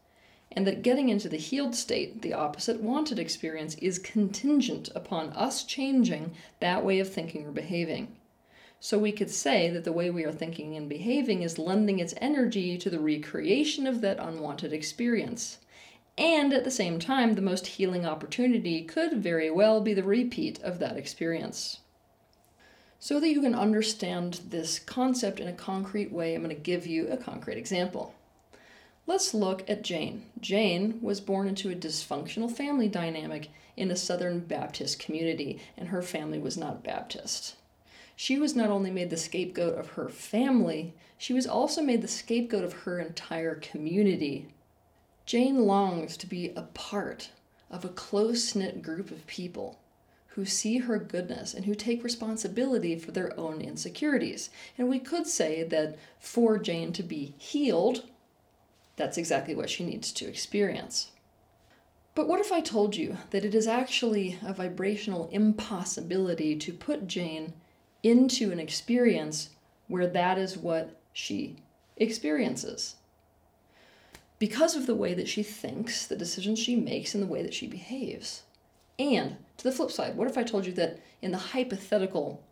and 0.55 0.67
that 0.67 0.82
getting 0.82 1.08
into 1.08 1.29
the 1.29 1.38
healed 1.38 1.75
state, 1.75 2.20
the 2.20 2.34
opposite 2.34 2.81
wanted 2.81 3.19
experience, 3.19 3.75
is 3.76 3.99
contingent 3.99 4.90
upon 4.94 5.31
us 5.31 5.64
changing 5.64 6.32
that 6.61 6.85
way 6.85 6.99
of 6.99 7.08
thinking 7.08 7.46
or 7.46 7.50
behaving. 7.50 8.14
So 8.78 8.99
we 8.99 9.12
could 9.12 9.30
say 9.30 9.71
that 9.71 9.85
the 9.85 9.92
way 9.92 10.11
we 10.11 10.25
are 10.25 10.33
thinking 10.33 10.76
and 10.76 10.88
behaving 10.88 11.42
is 11.42 11.59
lending 11.59 12.00
its 12.00 12.14
energy 12.18 12.76
to 12.78 12.90
the 12.90 13.00
recreation 13.00 13.87
of 13.87 14.00
that 14.02 14.18
unwanted 14.18 14.73
experience. 14.73 15.59
And 16.19 16.52
at 16.52 16.64
the 16.64 16.71
same 16.71 16.99
time, 16.99 17.35
the 17.35 17.42
most 17.42 17.66
healing 17.66 18.04
opportunity 18.04 18.83
could 18.83 19.23
very 19.23 19.50
well 19.50 19.81
be 19.81 19.95
the 19.95 20.02
repeat 20.02 20.61
of 20.62 20.78
that 20.78 20.97
experience. 20.97 21.81
So 22.99 23.19
that 23.19 23.31
you 23.31 23.40
can 23.40 23.54
understand 23.54 24.40
this 24.49 24.78
concept 24.78 25.40
in 25.40 25.49
a 25.49 25.52
concrete 25.52 26.12
way, 26.12 26.35
I'm 26.35 26.42
going 26.42 26.54
to 26.54 26.62
give 26.62 26.87
you 26.87 27.09
a 27.09 27.16
concrete 27.16 27.57
example. 27.57 28.14
Let's 29.07 29.35
look 29.35 29.69
at 29.69 29.83
Jane. 29.83 30.26
Jane 30.40 31.00
was 31.02 31.21
born 31.21 31.49
into 31.49 31.71
a 31.71 31.75
dysfunctional 31.75 32.50
family 32.50 32.88
dynamic 32.88 33.50
in 33.76 33.90
a 33.90 33.97
Southern 33.97 34.38
Baptist 34.38 35.00
community, 35.00 35.59
and 35.76 35.88
her 35.88 36.02
family 36.02 36.38
was 36.38 36.57
not 36.57 36.85
Baptist. 36.85 37.57
She 38.14 38.38
was 38.38 38.54
not 38.54 38.71
only 38.71 38.92
made 38.92 39.11
the 39.11 39.16
scapegoat 39.16 39.76
of 39.76 39.88
her 39.90 40.09
family, 40.09 40.95
she 41.19 41.33
was 41.33 41.47
also 41.47 41.83
made 41.83 42.02
the 42.02 42.09
scapegoat 42.09 42.62
of 42.62 42.73
her 42.73 43.00
entire 43.00 43.57
community. 43.57 44.47
Jane 45.32 45.64
longs 45.66 46.18
to 46.18 46.26
be 46.26 46.50
a 46.50 46.60
part 46.60 47.30
of 47.70 47.86
a 47.86 47.88
close 47.88 48.54
knit 48.54 48.82
group 48.82 49.10
of 49.10 49.26
people 49.26 49.78
who 50.26 50.44
see 50.44 50.76
her 50.76 50.98
goodness 50.98 51.54
and 51.54 51.64
who 51.64 51.74
take 51.74 52.04
responsibility 52.04 52.98
for 52.98 53.12
their 53.12 53.32
own 53.40 53.62
insecurities. 53.62 54.50
And 54.76 54.90
we 54.90 54.98
could 54.98 55.26
say 55.26 55.62
that 55.62 55.96
for 56.20 56.58
Jane 56.58 56.92
to 56.92 57.02
be 57.02 57.34
healed, 57.38 58.04
that's 58.96 59.16
exactly 59.16 59.54
what 59.54 59.70
she 59.70 59.86
needs 59.86 60.12
to 60.12 60.28
experience. 60.28 61.12
But 62.14 62.28
what 62.28 62.40
if 62.40 62.52
I 62.52 62.60
told 62.60 62.94
you 62.94 63.16
that 63.30 63.42
it 63.42 63.54
is 63.54 63.66
actually 63.66 64.38
a 64.44 64.52
vibrational 64.52 65.30
impossibility 65.32 66.56
to 66.56 66.74
put 66.74 67.06
Jane 67.06 67.54
into 68.02 68.52
an 68.52 68.60
experience 68.60 69.48
where 69.88 70.08
that 70.08 70.36
is 70.36 70.58
what 70.58 71.00
she 71.14 71.56
experiences? 71.96 72.96
Because 74.42 74.75
of 74.75 74.87
the 74.87 74.96
way 74.96 75.14
that 75.14 75.28
she 75.28 75.44
thinks, 75.44 76.04
the 76.04 76.16
decisions 76.16 76.58
she 76.58 76.75
makes, 76.75 77.14
and 77.14 77.22
the 77.22 77.28
way 77.28 77.44
that 77.44 77.54
she 77.54 77.68
behaves. 77.68 78.42
And 78.99 79.37
to 79.56 79.62
the 79.62 79.70
flip 79.70 79.92
side, 79.92 80.16
what 80.16 80.26
if 80.26 80.37
I 80.37 80.42
told 80.42 80.66
you 80.66 80.72
that 80.72 80.99
in 81.20 81.30
the 81.30 81.38
hypothetical 81.38 82.42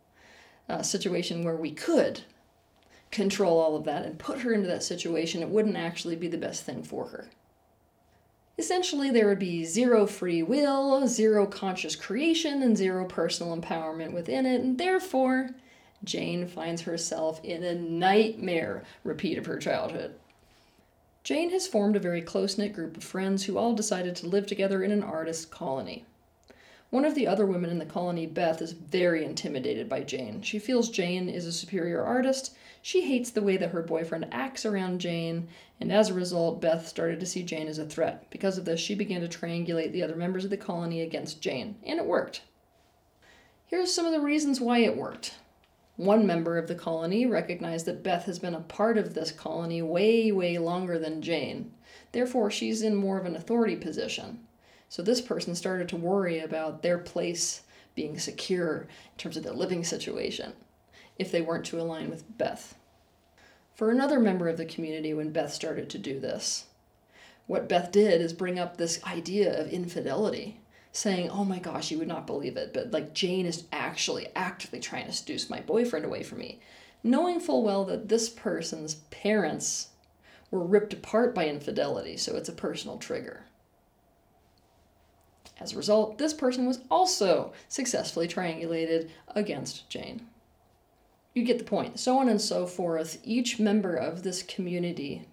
uh, 0.69 0.83
situation 0.83 1.43
where 1.43 1.57
we 1.57 1.71
could 1.71 2.21
control 3.11 3.59
all 3.59 3.75
of 3.75 3.83
that 3.83 4.05
and 4.05 4.17
put 4.17 4.39
her 4.39 4.53
into 4.53 4.69
that 4.69 4.83
situation, 4.83 5.41
it 5.41 5.49
wouldn't 5.49 5.75
actually 5.75 6.15
be 6.15 6.29
the 6.29 6.37
best 6.37 6.63
thing 6.63 6.81
for 6.81 7.07
her. 7.07 7.27
Essentially, 8.57 9.11
there 9.11 9.27
would 9.27 9.37
be 9.37 9.65
zero 9.65 10.07
free 10.07 10.41
will, 10.41 11.05
zero 11.09 11.45
conscious 11.45 11.97
creation, 11.97 12.63
and 12.63 12.77
zero 12.77 13.03
personal 13.03 13.53
empowerment 13.53 14.13
within 14.13 14.45
it, 14.45 14.61
and 14.61 14.77
therefore, 14.77 15.49
Jane 16.05 16.47
finds 16.47 16.83
herself 16.83 17.43
in 17.43 17.65
a 17.65 17.75
nightmare 17.75 18.83
repeat 19.03 19.37
of 19.37 19.45
her 19.45 19.57
childhood. 19.57 20.15
Jane 21.23 21.51
has 21.51 21.67
formed 21.67 21.95
a 21.95 21.99
very 21.99 22.21
close 22.21 22.57
knit 22.57 22.73
group 22.73 22.97
of 22.97 23.03
friends 23.03 23.43
who 23.43 23.57
all 23.57 23.73
decided 23.73 24.15
to 24.15 24.27
live 24.27 24.47
together 24.47 24.83
in 24.83 24.91
an 24.91 25.03
artist 25.03 25.51
colony. 25.51 26.03
One 26.89 27.05
of 27.05 27.15
the 27.15 27.27
other 27.27 27.45
women 27.45 27.69
in 27.69 27.77
the 27.77 27.85
colony, 27.85 28.25
Beth, 28.25 28.61
is 28.61 28.73
very 28.73 29.23
intimidated 29.23 29.87
by 29.87 30.01
Jane. 30.01 30.41
She 30.41 30.59
feels 30.59 30.89
Jane 30.89 31.29
is 31.29 31.45
a 31.45 31.53
superior 31.53 32.03
artist. 32.03 32.55
She 32.81 33.07
hates 33.07 33.29
the 33.29 33.43
way 33.43 33.55
that 33.57 33.69
her 33.69 33.83
boyfriend 33.83 34.27
acts 34.31 34.65
around 34.65 34.99
Jane, 34.99 35.47
and 35.79 35.91
as 35.91 36.09
a 36.09 36.13
result, 36.13 36.59
Beth 36.59 36.87
started 36.87 37.19
to 37.19 37.25
see 37.25 37.43
Jane 37.43 37.67
as 37.67 37.77
a 37.77 37.85
threat. 37.85 38.25
Because 38.29 38.57
of 38.57 38.65
this, 38.65 38.79
she 38.79 38.95
began 38.95 39.21
to 39.21 39.27
triangulate 39.27 39.91
the 39.91 40.03
other 40.03 40.15
members 40.15 40.43
of 40.43 40.49
the 40.49 40.57
colony 40.57 41.01
against 41.01 41.39
Jane, 41.39 41.75
and 41.85 41.99
it 41.99 42.05
worked. 42.05 42.41
Here's 43.67 43.93
some 43.93 44.05
of 44.05 44.11
the 44.11 44.19
reasons 44.19 44.59
why 44.59 44.79
it 44.79 44.97
worked. 44.97 45.35
One 46.01 46.25
member 46.25 46.57
of 46.57 46.67
the 46.67 46.73
colony 46.73 47.27
recognized 47.27 47.85
that 47.85 48.01
Beth 48.01 48.25
has 48.25 48.39
been 48.39 48.55
a 48.55 48.61
part 48.61 48.97
of 48.97 49.13
this 49.13 49.31
colony 49.31 49.83
way, 49.83 50.31
way 50.31 50.57
longer 50.57 50.97
than 50.97 51.21
Jane. 51.21 51.73
Therefore, 52.11 52.49
she's 52.49 52.81
in 52.81 52.95
more 52.95 53.19
of 53.19 53.27
an 53.27 53.35
authority 53.35 53.75
position. 53.75 54.39
So 54.89 55.03
this 55.03 55.21
person 55.21 55.53
started 55.53 55.87
to 55.89 55.95
worry 55.95 56.39
about 56.39 56.81
their 56.81 56.97
place 56.97 57.61
being 57.93 58.17
secure 58.17 58.87
in 59.11 59.17
terms 59.19 59.37
of 59.37 59.43
their 59.43 59.53
living 59.53 59.83
situation 59.83 60.53
if 61.19 61.31
they 61.31 61.41
weren't 61.41 61.67
to 61.67 61.79
align 61.79 62.09
with 62.09 62.35
Beth. 62.35 62.73
For 63.75 63.91
another 63.91 64.19
member 64.19 64.49
of 64.49 64.57
the 64.57 64.65
community, 64.65 65.13
when 65.13 65.31
Beth 65.31 65.53
started 65.53 65.87
to 65.91 65.99
do 65.99 66.19
this, 66.19 66.65
what 67.45 67.69
Beth 67.69 67.91
did 67.91 68.21
is 68.21 68.33
bring 68.33 68.57
up 68.57 68.77
this 68.77 69.03
idea 69.03 69.61
of 69.61 69.69
infidelity, 69.69 70.60
saying, 70.91 71.29
Oh 71.29 71.45
my 71.45 71.59
gosh, 71.59 71.91
you 71.91 71.97
would 71.97 72.07
not 72.07 72.27
believe 72.27 72.57
it, 72.57 72.73
but 72.73 72.91
like 72.91 73.13
Jane 73.13 73.45
is 73.45 73.65
actually 73.71 74.27
actively 74.35 74.79
trying 74.79 75.05
to 75.05 75.13
seduce 75.13 75.49
my 75.49 75.61
boyfriend 75.61 76.05
away 76.05 76.23
from 76.23 76.39
me, 76.39 76.59
knowing 77.03 77.39
full 77.39 77.63
well 77.63 77.85
that 77.85 78.09
this 78.09 78.29
person's 78.29 78.95
parents 79.09 79.89
were 80.49 80.63
ripped 80.63 80.93
apart 80.93 81.33
by 81.33 81.47
infidelity, 81.47 82.17
so 82.17 82.35
it's 82.35 82.49
a 82.49 82.53
personal 82.53 82.97
trigger. 82.97 83.45
As 85.59 85.73
a 85.73 85.77
result, 85.77 86.17
this 86.17 86.33
person 86.33 86.65
was 86.65 86.79
also 86.89 87.53
successfully 87.69 88.27
triangulated 88.27 89.09
against 89.35 89.89
Jane. 89.89 90.27
You 91.33 91.43
get 91.43 91.59
the 91.59 91.63
point. 91.63 91.99
So 91.99 92.17
on 92.17 92.27
and 92.27 92.41
so 92.41 92.65
forth. 92.65 93.19
Each 93.23 93.59
member 93.59 93.95
of 93.95 94.23
this 94.23 94.43
community 94.43 95.27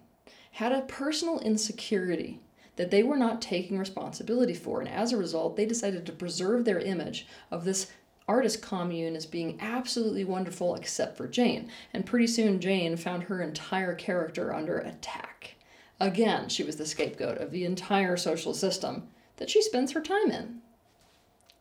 had 0.51 0.71
a 0.71 0.83
personal 0.83 1.39
insecurity 1.39 2.39
that 2.79 2.91
they 2.91 3.03
were 3.03 3.17
not 3.17 3.41
taking 3.41 3.77
responsibility 3.77 4.53
for, 4.53 4.79
and 4.79 4.87
as 4.87 5.11
a 5.11 5.17
result, 5.17 5.57
they 5.57 5.65
decided 5.65 6.05
to 6.05 6.13
preserve 6.13 6.63
their 6.63 6.79
image 6.79 7.27
of 7.51 7.65
this 7.65 7.91
artist 8.25 8.61
commune 8.61 9.17
as 9.17 9.25
being 9.25 9.59
absolutely 9.59 10.23
wonderful 10.23 10.75
except 10.75 11.17
for 11.17 11.27
Jane. 11.27 11.69
And 11.93 12.05
pretty 12.05 12.27
soon, 12.27 12.61
Jane 12.61 12.95
found 12.95 13.23
her 13.23 13.41
entire 13.41 13.95
character 13.95 14.53
under 14.53 14.77
attack. 14.77 15.55
Again, 15.99 16.47
she 16.47 16.63
was 16.63 16.77
the 16.77 16.85
scapegoat 16.85 17.39
of 17.39 17.51
the 17.51 17.65
entire 17.65 18.15
social 18.15 18.53
system 18.53 19.09
that 19.35 19.49
she 19.49 19.61
spends 19.61 19.91
her 19.91 20.01
time 20.01 20.31
in. 20.31 20.61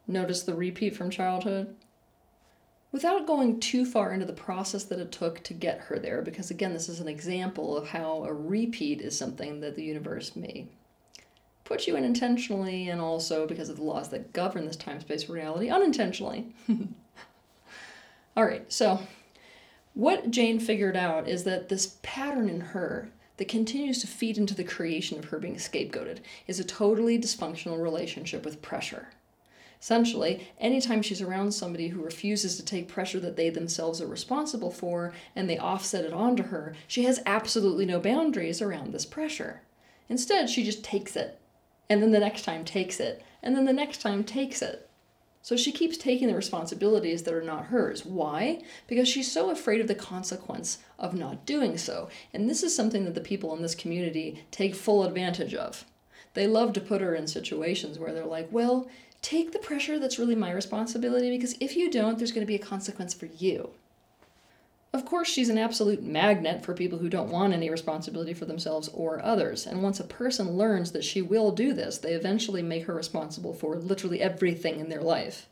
Notice 0.07 0.45
the 0.45 0.55
repeat 0.55 0.95
from 0.95 1.11
childhood? 1.11 1.75
Without 2.93 3.27
going 3.27 3.59
too 3.59 3.85
far 3.85 4.13
into 4.13 4.25
the 4.25 4.33
process 4.33 4.85
that 4.85 5.01
it 5.01 5.11
took 5.11 5.43
to 5.43 5.53
get 5.53 5.81
her 5.81 5.99
there, 5.99 6.23
because 6.23 6.53
again, 6.53 6.75
this 6.75 6.89
is 6.89 7.01
an 7.01 7.09
example 7.09 7.77
of 7.77 7.89
how 7.89 8.23
a 8.23 8.33
repeat 8.33 9.01
is 9.01 9.19
something 9.19 9.59
that 9.59 9.75
the 9.75 9.83
universe 9.83 10.37
may 10.37 10.69
put 11.69 11.87
you 11.87 11.97
in 11.97 12.05
intentionally 12.05 12.89
and 12.89 12.99
also 12.99 13.47
because 13.47 13.69
of 13.69 13.77
the 13.77 13.83
laws 13.83 14.09
that 14.09 14.33
govern 14.33 14.65
this 14.65 14.75
time 14.75 14.99
space 15.01 15.29
reality 15.29 15.69
unintentionally. 15.69 16.47
All 18.37 18.45
right, 18.47 18.73
so 18.73 19.01
what 19.93 20.31
Jane 20.31 20.61
figured 20.61 20.97
out 20.97 21.29
is 21.29 21.45
that 21.45 21.69
this 21.69 21.99
pattern 22.03 22.49
in 22.49 22.61
her 22.61 23.11
that 23.37 23.49
continues 23.49 24.01
to 24.01 24.07
feed 24.07 24.39
into 24.39 24.55
the 24.55 24.65
creation 24.65 25.19
of 25.19 25.27
her 25.27 25.39
being 25.39 25.57
scapegoated 25.57 26.21
is 26.47 26.59
a 26.59 26.65
totally 26.65 27.19
dysfunctional 27.19 27.83
relationship 27.83 28.47
with 28.47 28.63
pressure. 28.63 29.09
Essentially, 29.79 30.49
anytime 30.59 31.03
she's 31.03 31.21
around 31.21 31.53
somebody 31.53 31.89
who 31.89 32.03
refuses 32.03 32.57
to 32.57 32.65
take 32.65 32.89
pressure 32.89 33.21
that 33.21 33.37
they 33.37 33.51
themselves 33.51 34.01
are 34.01 34.07
responsible 34.07 34.71
for 34.71 35.13
and 35.37 35.51
they 35.51 35.59
offset 35.59 36.07
it 36.07 36.15
onto 36.15 36.45
her, 36.45 36.75
she 36.87 37.05
has 37.05 37.21
absolutely 37.27 37.85
no 37.85 38.01
boundaries 38.01 38.63
around 38.63 38.93
this 38.93 39.05
pressure. 39.05 39.61
Instead, 40.09 40.49
she 40.49 40.65
just 40.65 40.83
takes 40.83 41.15
it, 41.15 41.38
and 41.89 42.03
then 42.03 42.11
the 42.11 42.21
next 42.21 42.43
time 42.43 42.65
takes 42.65 43.01
it, 43.01 43.23
and 43.43 43.57
then 43.57 43.65
the 43.65 43.73
next 43.73 44.01
time 44.03 44.25
takes 44.25 44.63
it. 44.63 44.89
So 45.43 45.57
she 45.57 45.73
keeps 45.73 45.97
taking 45.97 46.29
the 46.29 46.35
responsibilities 46.35 47.23
that 47.23 47.33
are 47.33 47.43
not 47.43 47.67
hers. 47.67 48.05
Why? 48.05 48.63
Because 48.87 49.09
she's 49.09 49.31
so 49.31 49.51
afraid 49.51 49.81
of 49.81 49.89
the 49.89 49.95
consequence 49.95 50.79
of 50.99 51.15
not 51.15 51.47
doing 51.47 51.79
so. 51.79 52.11
And 52.35 52.51
this 52.51 52.63
is 52.63 52.77
something 52.77 53.05
that 53.05 53.15
the 53.15 53.21
people 53.21 53.55
in 53.57 53.63
this 53.63 53.75
community 53.75 54.45
take 54.51 54.75
full 54.75 55.05
advantage 55.05 55.55
of. 55.55 55.85
They 56.35 56.47
love 56.47 56.73
to 56.75 56.81
put 56.81 57.01
her 57.01 57.15
in 57.15 57.27
situations 57.27 57.99
where 57.99 58.13
they're 58.13 58.27
like, 58.27 58.49
well, 58.51 58.89
take 59.23 59.53
the 59.53 59.59
pressure 59.59 59.99
that's 59.99 60.19
really 60.19 60.35
my 60.35 60.51
responsibility 60.51 61.31
because 61.31 61.57
if 61.61 61.77
you 61.77 61.91
don't, 61.91 62.19
there's 62.19 62.33
going 62.33 62.47
to 62.47 62.47
be 62.47 62.55
a 62.55 62.59
consequence 62.59 63.15
for 63.15 63.27
you. 63.27 63.71
Of 64.93 65.05
course, 65.05 65.29
she's 65.29 65.51
an 65.51 65.59
absolute 65.59 66.03
magnet 66.03 66.65
for 66.65 66.73
people 66.73 66.99
who 66.99 67.11
don't 67.11 67.31
want 67.31 67.53
any 67.53 67.69
responsibility 67.69 68.33
for 68.33 68.47
themselves 68.47 68.89
or 68.89 69.23
others. 69.23 69.67
And 69.67 69.83
once 69.83 70.01
a 70.01 70.05
person 70.05 70.57
learns 70.57 70.93
that 70.93 71.05
she 71.05 71.21
will 71.21 71.53
do 71.53 71.75
this, 71.75 71.99
they 71.99 72.15
eventually 72.15 72.63
make 72.63 72.87
her 72.87 72.95
responsible 72.95 73.53
for 73.53 73.77
literally 73.77 74.23
everything 74.23 74.81
in 74.81 74.89
their 74.89 75.03
life. 75.03 75.47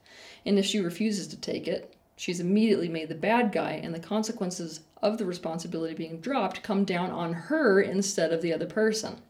And 0.46 0.58
if 0.58 0.64
she 0.64 0.80
refuses 0.80 1.26
to 1.28 1.36
take 1.36 1.68
it, 1.68 1.94
she's 2.16 2.40
immediately 2.40 2.88
made 2.88 3.10
the 3.10 3.14
bad 3.14 3.52
guy, 3.52 3.72
and 3.72 3.94
the 3.94 4.00
consequences 4.00 4.80
of 5.02 5.18
the 5.18 5.26
responsibility 5.26 5.94
being 5.94 6.20
dropped 6.20 6.62
come 6.62 6.84
down 6.84 7.10
on 7.10 7.34
her 7.34 7.80
instead 7.80 8.32
of 8.32 8.40
the 8.40 8.54
other 8.54 8.66
person. 8.66 9.20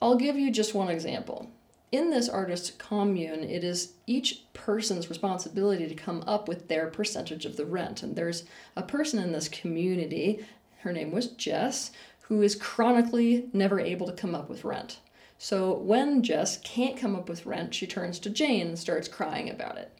I'll 0.00 0.16
give 0.16 0.36
you 0.36 0.52
just 0.52 0.74
one 0.74 0.88
example 0.88 1.50
in 1.92 2.10
this 2.10 2.28
artist 2.28 2.78
commune, 2.78 3.42
it 3.42 3.64
is 3.64 3.94
each 4.06 4.44
person's 4.52 5.08
responsibility 5.08 5.88
to 5.88 5.94
come 5.94 6.22
up 6.26 6.46
with 6.46 6.68
their 6.68 6.86
percentage 6.86 7.44
of 7.44 7.56
the 7.56 7.66
rent. 7.66 8.02
And 8.02 8.14
there's 8.14 8.44
a 8.76 8.82
person 8.82 9.18
in 9.18 9.32
this 9.32 9.48
community, 9.48 10.44
her 10.80 10.92
name 10.92 11.10
was 11.10 11.28
Jess, 11.28 11.90
who 12.22 12.42
is 12.42 12.54
chronically 12.54 13.48
never 13.52 13.80
able 13.80 14.06
to 14.06 14.12
come 14.12 14.34
up 14.34 14.48
with 14.48 14.64
rent. 14.64 15.00
So 15.36 15.72
when 15.72 16.22
Jess 16.22 16.58
can't 16.58 16.96
come 16.96 17.16
up 17.16 17.28
with 17.28 17.46
rent, 17.46 17.74
she 17.74 17.86
turns 17.86 18.18
to 18.20 18.30
Jane 18.30 18.68
and 18.68 18.78
starts 18.78 19.08
crying 19.08 19.50
about 19.50 19.78
it. 19.78 19.90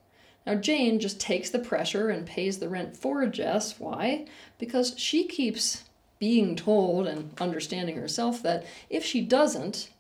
Now, 0.47 0.55
Jane 0.55 1.01
just 1.01 1.21
takes 1.21 1.51
the 1.51 1.59
pressure 1.59 2.09
and 2.09 2.27
pays 2.27 2.59
the 2.59 2.69
rent 2.69 2.97
for 2.97 3.27
Jess. 3.27 3.81
Why? 3.81 4.27
Because 4.59 4.95
she 4.99 5.27
keeps 5.27 5.85
being 6.19 6.55
told 6.55 7.07
and 7.07 7.33
understanding 7.41 7.97
herself 7.97 8.43
that 8.43 8.65
if 8.89 9.05
she 9.05 9.23
doesn't, 9.23 9.91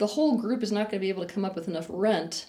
the 0.00 0.06
whole 0.06 0.38
group 0.38 0.62
is 0.62 0.72
not 0.72 0.90
going 0.90 0.98
to 0.98 1.04
be 1.04 1.10
able 1.10 1.26
to 1.26 1.32
come 1.32 1.44
up 1.44 1.54
with 1.54 1.68
enough 1.68 1.84
rent 1.90 2.46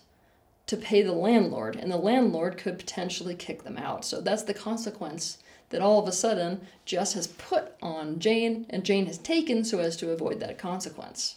to 0.68 0.78
pay 0.78 1.02
the 1.02 1.12
landlord, 1.12 1.76
and 1.76 1.92
the 1.92 1.98
landlord 1.98 2.58
could 2.58 2.80
potentially 2.80 3.36
kick 3.36 3.64
them 3.64 3.78
out. 3.78 4.06
So 4.06 4.22
that's 4.22 4.44
the 4.44 4.54
consequence 4.54 5.38
that 5.70 5.82
all 5.82 6.00
of 6.00 6.08
a 6.08 6.14
sudden 6.14 6.62
Jess 6.86 7.12
has 7.12 7.28
put 7.28 7.74
on 7.82 8.20
Jane, 8.20 8.66
and 8.70 8.86
Jane 8.86 9.06
has 9.06 9.18
taken 9.18 9.66
so 9.66 9.80
as 9.80 9.98
to 9.98 10.12
avoid 10.12 10.40
that 10.40 10.58
consequence. 10.58 11.36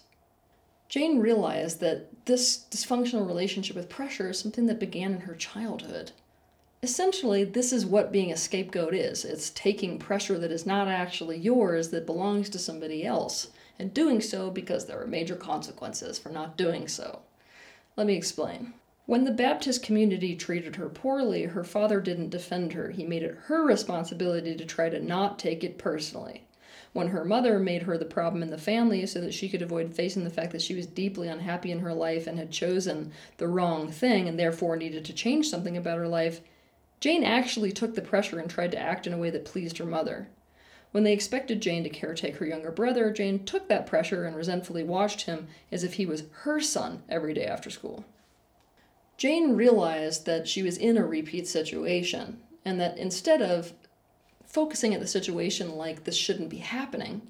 Jane 0.89 1.19
realized 1.19 1.81
that 1.81 2.07
this 2.27 2.65
dysfunctional 2.71 3.27
relationship 3.27 3.75
with 3.75 3.89
pressure 3.89 4.31
is 4.31 4.39
something 4.39 4.67
that 4.67 4.79
began 4.79 5.15
in 5.15 5.21
her 5.23 5.35
childhood. 5.35 6.13
Essentially, 6.81 7.43
this 7.43 7.73
is 7.73 7.85
what 7.85 8.13
being 8.13 8.31
a 8.31 8.37
scapegoat 8.37 8.95
is 8.95 9.25
it's 9.25 9.51
taking 9.51 9.99
pressure 9.99 10.39
that 10.39 10.53
is 10.53 10.65
not 10.65 10.87
actually 10.87 11.39
yours, 11.39 11.89
that 11.89 12.07
belongs 12.07 12.49
to 12.51 12.59
somebody 12.61 13.05
else, 13.05 13.49
and 13.79 13.95
doing 13.95 14.21
so 14.21 14.51
because 14.51 14.87
there 14.87 15.01
are 15.01 15.07
major 15.07 15.37
consequences 15.37 16.19
for 16.19 16.29
not 16.29 16.57
doing 16.57 16.89
so. 16.89 17.21
Let 17.97 18.07
me 18.07 18.15
explain. 18.15 18.75
When 19.07 19.25
the 19.25 19.33
Baptist 19.33 19.83
community 19.83 20.35
treated 20.35 20.77
her 20.77 20.89
poorly, 20.89 21.45
her 21.45 21.65
father 21.65 22.01
didn't 22.01 22.31
defend 22.31 22.73
her. 22.73 22.91
He 22.91 23.05
made 23.05 23.23
it 23.23 23.37
her 23.45 23.63
responsibility 23.63 24.57
to 24.57 24.65
try 24.65 24.89
to 24.89 24.99
not 24.99 25.39
take 25.39 25.63
it 25.63 25.77
personally. 25.77 26.45
When 26.95 27.09
her 27.09 27.25
mother 27.25 27.59
made 27.59 27.83
her 27.83 27.99
the 27.99 28.05
problem 28.05 28.43
in 28.43 28.51
the 28.51 28.57
family 28.57 29.05
so 29.05 29.21
that 29.21 29.35
she 29.35 29.49
could 29.49 29.63
avoid 29.63 29.95
facing 29.95 30.25
the 30.25 30.31
fact 30.31 30.53
that 30.53 30.63
she 30.63 30.75
was 30.75 30.87
deeply 30.87 31.29
unhappy 31.29 31.71
in 31.71 31.81
her 31.81 31.93
life 31.93 32.27
and 32.27 32.39
had 32.39 32.51
chosen 32.51 33.13
the 33.37 33.49
wrong 33.49 33.91
thing 33.91 34.29
and 34.29 34.39
therefore 34.39 34.77
needed 34.77 35.05
to 35.05 35.13
change 35.13 35.49
something 35.49 35.77
about 35.77 35.99
her 35.99 36.09
life, 36.09 36.41
Jane 37.01 37.25
actually 37.25 37.73
took 37.73 37.97
the 37.97 38.01
pressure 38.01 38.39
and 38.39 38.49
tried 38.49 38.71
to 38.73 38.79
act 38.79 39.07
in 39.07 39.13
a 39.13 39.19
way 39.19 39.29
that 39.29 39.45
pleased 39.45 39.79
her 39.79 39.85
mother. 39.85 40.29
When 40.95 41.03
they 41.03 41.13
expected 41.13 41.61
Jane 41.61 41.83
to 41.83 41.91
caretake 41.91 42.37
her 42.37 42.47
younger 42.47 42.71
brother, 42.71 43.11
Jane 43.11 43.45
took 43.45 43.67
that 43.67 43.85
pressure 43.85 44.27
and 44.27 44.37
resentfully 44.37 44.85
watched 44.85 45.23
him 45.23 45.49
as 45.73 45.83
if 45.83 45.95
he 45.95 46.07
was 46.07 46.23
her 46.43 46.61
son 46.61 47.03
every 47.09 47.35
day 47.35 47.47
after 47.47 47.69
school. 47.69 48.05
Jane 49.17 49.57
realized 49.57 50.25
that 50.27 50.47
she 50.47 50.63
was 50.63 50.79
in 50.79 50.97
a 50.97 51.05
repeat 51.05 51.49
situation, 51.49 52.39
and 52.65 52.81
that 52.81 52.97
instead 52.97 53.43
of 53.43 53.73
focusing 54.47 54.95
at 54.95 55.01
the 55.01 55.09
situation 55.09 55.75
like 55.75 56.05
this 56.05 56.15
shouldn't 56.15 56.49
be 56.49 56.59
happening, 56.59 57.23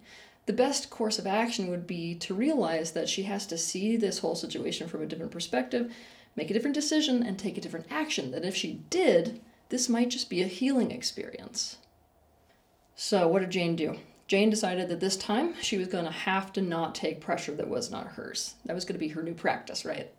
the 0.45 0.53
best 0.53 0.91
course 0.91 1.19
of 1.19 1.27
action 1.27 1.71
would 1.71 1.87
be 1.87 2.15
to 2.17 2.35
realize 2.35 2.93
that 2.93 3.09
she 3.09 3.23
has 3.23 3.47
to 3.47 3.57
see 3.57 3.97
this 3.97 4.19
whole 4.19 4.35
situation 4.35 4.89
from 4.89 5.01
a 5.01 5.07
different 5.07 5.33
perspective, 5.33 5.91
make 6.37 6.51
a 6.51 6.53
different 6.53 6.75
decision, 6.75 7.23
and 7.23 7.39
take 7.39 7.57
a 7.57 7.63
different 7.63 7.87
action. 7.91 8.31
That 8.31 8.45
if 8.45 8.55
she 8.55 8.83
did, 8.91 9.41
this 9.71 9.89
might 9.89 10.11
just 10.11 10.29
be 10.29 10.43
a 10.43 10.49
healing 10.49 10.91
experience. 10.91 11.79
So, 12.97 13.27
what 13.27 13.41
did 13.41 13.51
Jane 13.51 13.77
do? 13.77 13.97
Jane 14.27 14.51
decided 14.51 14.89
that 14.89 15.01
this 15.01 15.17
time 15.17 15.55
she 15.61 15.77
was 15.77 15.89
going 15.89 16.05
to 16.05 16.11
have 16.11 16.53
to 16.55 16.63
not 16.63 16.95
take 16.95 17.21
pressure 17.21 17.55
that 17.55 17.69
was 17.69 17.91
not 17.91 18.07
hers. 18.07 18.55
That 18.65 18.75
was 18.75 18.85
going 18.85 18.95
to 18.95 19.07
be 19.07 19.09
her 19.09 19.23
new 19.23 19.35
practice, 19.35 19.85
right? 19.85 20.11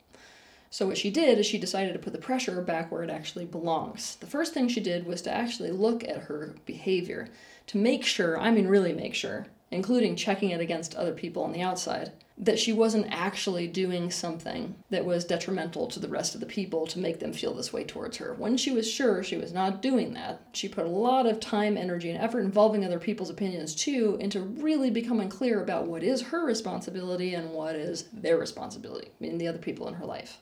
So, 0.70 0.86
what 0.86 0.98
she 0.98 1.10
did 1.10 1.40
is 1.40 1.46
she 1.46 1.58
decided 1.58 1.94
to 1.94 2.00
put 2.00 2.12
the 2.12 2.20
pressure 2.20 2.62
back 2.62 2.92
where 2.92 3.04
it 3.04 3.10
actually 3.10 3.46
belongs. 3.46 4.18
The 4.18 4.28
first 4.28 4.54
thing 4.54 4.68
she 4.68 4.82
did 4.82 5.06
was 5.06 5.22
to 5.24 5.34
actually 5.34 5.72
look 5.72 6.04
at 6.04 6.24
her 6.24 6.56
behavior 6.66 7.30
to 7.68 7.78
make 7.78 8.04
sure, 8.04 8.38
I 8.38 8.52
mean, 8.52 8.68
really 8.68 8.94
make 8.94 9.16
sure, 9.16 9.48
including 9.72 10.16
checking 10.16 10.52
it 10.52 10.62
against 10.62 10.96
other 10.96 11.14
people 11.14 11.44
on 11.44 11.52
the 11.52 11.62
outside, 11.62 12.12
that 12.38 12.60
she 12.60 12.74
wasn't 12.74 13.08
actually 13.10 13.66
doing 13.66 14.12
something 14.12 14.76
that 14.90 15.06
was 15.06 15.24
detrimental 15.24 15.88
to 15.88 16.00
the 16.00 16.08
rest 16.08 16.36
of 16.36 16.42
the 16.42 16.46
people 16.46 16.86
to 16.86 17.00
make 17.00 17.20
them 17.20 17.32
feel 17.32 17.54
this 17.54 17.72
way 17.72 17.84
towards 17.84 18.18
her. 18.18 18.34
When 18.34 18.58
she 18.58 18.72
was 18.72 18.90
sure 18.92 19.24
she 19.24 19.38
was 19.38 19.54
not 19.54 19.82
doing 19.82 20.14
that, 20.14 20.42
she 20.52 20.68
put 20.68 20.86
a 20.86 20.90
lot 20.90 21.26
of 21.26 21.40
time, 21.40 21.78
energy, 21.78 22.10
and 22.10 22.22
effort 22.22 22.42
involving 22.42 22.84
other 22.84 23.00
people's 23.00 23.30
opinions 23.30 23.74
too 23.74 24.18
into 24.20 24.42
really 24.42 24.92
becoming 24.92 25.30
clear 25.30 25.62
about 25.62 25.88
what 25.88 26.04
is 26.04 26.24
her 26.24 26.46
responsibility 26.46 27.34
and 27.34 27.52
what 27.52 27.76
is 27.76 28.04
their 28.12 28.38
responsibility, 28.38 29.12
meaning 29.20 29.38
the 29.38 29.48
other 29.48 29.58
people 29.58 29.88
in 29.88 29.94
her 29.94 30.06
life. 30.06 30.40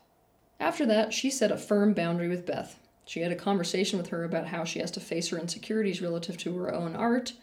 After 0.59 0.85
that, 0.87 1.13
she 1.13 1.29
set 1.29 1.51
a 1.51 1.57
firm 1.57 1.93
boundary 1.93 2.27
with 2.27 2.45
Beth. 2.45 2.79
She 3.05 3.19
had 3.19 3.31
a 3.31 3.35
conversation 3.35 3.99
with 3.99 4.07
her 4.07 4.23
about 4.23 4.47
how 4.47 4.63
she 4.63 4.79
has 4.79 4.89
to 4.91 4.99
face 4.99 5.29
her 5.29 5.37
insecurities 5.37 6.01
relative 6.01 6.37
to 6.37 6.57
her 6.57 6.73
own 6.73 6.95
art 6.95 7.33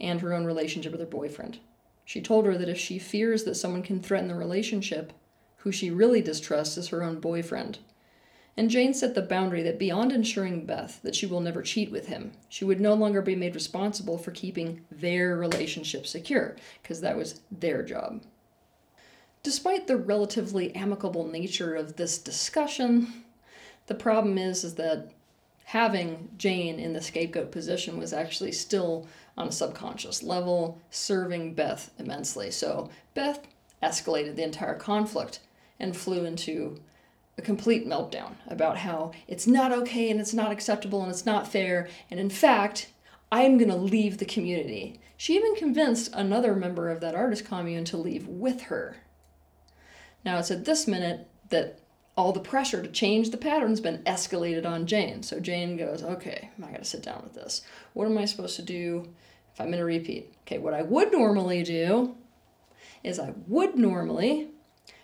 and 0.00 0.20
her 0.20 0.32
own 0.32 0.44
relationship 0.44 0.92
with 0.92 1.00
her 1.00 1.06
boyfriend. 1.06 1.58
She 2.04 2.20
told 2.20 2.46
her 2.46 2.56
that 2.56 2.68
if 2.68 2.78
she 2.78 2.98
fears 2.98 3.44
that 3.44 3.56
someone 3.56 3.82
can 3.82 4.00
threaten 4.00 4.28
the 4.28 4.34
relationship, 4.34 5.12
who 5.58 5.72
she 5.72 5.90
really 5.90 6.22
distrusts 6.22 6.76
is 6.76 6.88
her 6.88 7.02
own 7.02 7.18
boyfriend. 7.18 7.78
And 8.56 8.70
Jane 8.70 8.94
set 8.94 9.14
the 9.14 9.22
boundary 9.22 9.62
that 9.62 9.78
beyond 9.78 10.12
ensuring 10.12 10.64
Beth 10.64 11.00
that 11.02 11.14
she 11.14 11.26
will 11.26 11.40
never 11.40 11.60
cheat 11.60 11.90
with 11.90 12.06
him, 12.06 12.32
she 12.48 12.64
would 12.64 12.80
no 12.80 12.94
longer 12.94 13.20
be 13.20 13.34
made 13.34 13.54
responsible 13.54 14.16
for 14.16 14.30
keeping 14.30 14.82
their 14.90 15.36
relationship 15.36 16.06
secure, 16.06 16.56
because 16.80 17.00
that 17.02 17.16
was 17.16 17.40
their 17.50 17.82
job. 17.82 18.22
Despite 19.42 19.86
the 19.86 19.96
relatively 19.96 20.74
amicable 20.74 21.26
nature 21.26 21.74
of 21.74 21.96
this 21.96 22.18
discussion, 22.18 23.24
the 23.88 23.94
problem 23.94 24.38
is, 24.38 24.64
is 24.64 24.74
that 24.76 25.10
having 25.66 26.28
Jane 26.38 26.78
in 26.78 26.92
the 26.92 27.02
scapegoat 27.02 27.50
position 27.50 27.98
was 27.98 28.12
actually 28.12 28.52
still 28.52 29.08
on 29.36 29.48
a 29.48 29.52
subconscious 29.52 30.22
level, 30.22 30.80
serving 30.90 31.54
Beth 31.54 31.90
immensely. 31.98 32.52
So 32.52 32.88
Beth 33.14 33.40
escalated 33.82 34.36
the 34.36 34.44
entire 34.44 34.76
conflict 34.76 35.40
and 35.80 35.96
flew 35.96 36.24
into 36.24 36.80
a 37.36 37.42
complete 37.42 37.84
meltdown 37.84 38.34
about 38.46 38.78
how 38.78 39.10
it's 39.26 39.48
not 39.48 39.72
okay 39.72 40.08
and 40.08 40.20
it's 40.20 40.32
not 40.32 40.52
acceptable 40.52 41.02
and 41.02 41.10
it's 41.10 41.26
not 41.26 41.50
fair. 41.50 41.88
And 42.12 42.20
in 42.20 42.30
fact, 42.30 42.92
I'm 43.32 43.58
going 43.58 43.70
to 43.70 43.76
leave 43.76 44.18
the 44.18 44.24
community. 44.24 45.00
She 45.16 45.34
even 45.34 45.56
convinced 45.56 46.10
another 46.12 46.54
member 46.54 46.90
of 46.90 47.00
that 47.00 47.16
artist 47.16 47.44
commune 47.44 47.84
to 47.86 47.96
leave 47.96 48.28
with 48.28 48.62
her. 48.62 48.98
Now, 50.24 50.38
it's 50.38 50.52
at 50.52 50.64
this 50.64 50.86
minute 50.86 51.26
that 51.48 51.80
all 52.16 52.32
the 52.32 52.40
pressure 52.40 52.82
to 52.82 52.88
change 52.88 53.30
the 53.30 53.36
pattern's 53.36 53.80
been 53.80 53.98
escalated 54.04 54.64
on 54.64 54.86
Jane. 54.86 55.22
So 55.22 55.38
Jane 55.38 55.76
goes, 55.76 56.02
okay, 56.02 56.50
I 56.62 56.70
gotta 56.70 56.84
sit 56.84 57.02
down 57.02 57.20
with 57.22 57.34
this. 57.34 57.62
What 57.92 58.06
am 58.06 58.16
I 58.16 58.24
supposed 58.24 58.56
to 58.56 58.62
do 58.62 59.08
if 59.52 59.60
I'm 59.60 59.74
in 59.74 59.80
a 59.80 59.84
repeat? 59.84 60.32
Okay, 60.46 60.58
what 60.58 60.72
I 60.72 60.82
would 60.82 61.12
normally 61.12 61.62
do 61.62 62.16
is 63.04 63.20
I 63.20 63.34
would 63.46 63.76
normally 63.76 64.48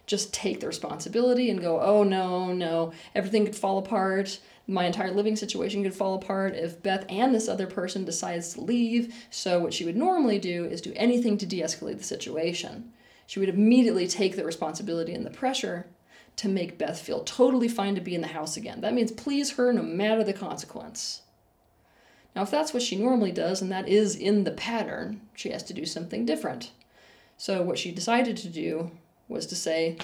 just 0.06 0.32
take 0.32 0.60
the 0.60 0.66
responsibility 0.66 1.50
and 1.50 1.60
go, 1.60 1.80
oh 1.80 2.02
no, 2.02 2.52
no, 2.52 2.92
everything 3.14 3.44
could 3.44 3.56
fall 3.56 3.78
apart. 3.78 4.40
My 4.66 4.86
entire 4.86 5.10
living 5.10 5.36
situation 5.36 5.82
could 5.82 5.94
fall 5.94 6.14
apart 6.14 6.54
if 6.54 6.82
Beth 6.82 7.04
and 7.08 7.34
this 7.34 7.48
other 7.48 7.66
person 7.66 8.04
decides 8.04 8.54
to 8.54 8.62
leave. 8.62 9.14
So, 9.30 9.58
what 9.58 9.74
she 9.74 9.84
would 9.84 9.96
normally 9.96 10.38
do 10.38 10.64
is 10.64 10.80
do 10.80 10.92
anything 10.96 11.36
to 11.38 11.46
de 11.46 11.60
escalate 11.60 11.98
the 11.98 12.04
situation. 12.04 12.92
She 13.26 13.40
would 13.40 13.48
immediately 13.48 14.06
take 14.06 14.36
the 14.36 14.44
responsibility 14.44 15.14
and 15.14 15.26
the 15.26 15.30
pressure 15.30 15.86
to 16.36 16.48
make 16.48 16.78
Beth 16.78 17.00
feel 17.00 17.22
totally 17.24 17.68
fine 17.68 17.94
to 17.94 18.00
be 18.00 18.14
in 18.14 18.20
the 18.20 18.28
house 18.28 18.56
again. 18.56 18.80
That 18.80 18.94
means 18.94 19.12
please 19.12 19.52
her 19.52 19.72
no 19.72 19.82
matter 19.82 20.24
the 20.24 20.32
consequence. 20.32 21.22
Now, 22.34 22.42
if 22.42 22.50
that's 22.50 22.72
what 22.72 22.82
she 22.82 22.96
normally 22.96 23.32
does, 23.32 23.60
and 23.60 23.70
that 23.70 23.88
is 23.88 24.16
in 24.16 24.44
the 24.44 24.52
pattern, 24.52 25.20
she 25.34 25.50
has 25.50 25.62
to 25.64 25.74
do 25.74 25.84
something 25.84 26.24
different. 26.24 26.72
So, 27.36 27.62
what 27.62 27.78
she 27.78 27.92
decided 27.92 28.36
to 28.38 28.48
do 28.48 28.90
was 29.28 29.46
to 29.46 29.56
say, 29.56 29.98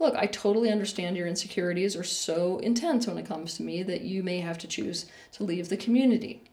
Look, 0.00 0.14
I 0.14 0.26
totally 0.26 0.70
understand 0.70 1.16
your 1.16 1.26
insecurities 1.26 1.96
are 1.96 2.04
so 2.04 2.58
intense 2.58 3.06
when 3.06 3.18
it 3.18 3.26
comes 3.26 3.54
to 3.54 3.64
me 3.64 3.82
that 3.82 4.02
you 4.02 4.22
may 4.22 4.40
have 4.40 4.58
to 4.58 4.68
choose 4.68 5.06
to 5.32 5.42
leave 5.42 5.68
the 5.68 5.76
community. 5.76 6.44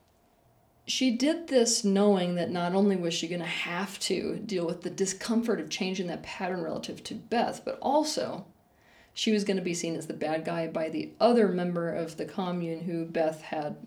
She 0.88 1.12
did 1.12 1.48
this 1.48 1.84
knowing 1.84 2.36
that 2.36 2.52
not 2.52 2.74
only 2.74 2.96
was 2.96 3.14
she 3.14 3.28
going 3.28 3.42
to 3.42 3.48
have 3.48 4.00
to 4.00 4.38
deal 4.38 4.66
with 4.66 4.82
the 4.82 4.90
discomfort 4.90 5.60
of 5.60 5.70
changing 5.70 6.08
that 6.08 6.24
pattern 6.24 6.62
relative 6.62 7.04
to 7.04 7.16
Beth, 7.16 7.62
but 7.64 7.78
also 7.82 8.46
she 9.16 9.32
was 9.32 9.46
going 9.46 9.58
to 9.58 9.64
be 9.64 9.74
seen 9.74 9.96
as 9.96 10.06
the 10.06 10.14
bad 10.14 10.44
guy 10.44 10.68
by 10.68 10.90
the 10.90 11.10
other 11.22 11.48
member 11.48 11.90
of 11.90 12.18
the 12.18 12.26
commune 12.26 12.82
who 12.82 13.06
Beth 13.06 13.42
had 13.42 13.78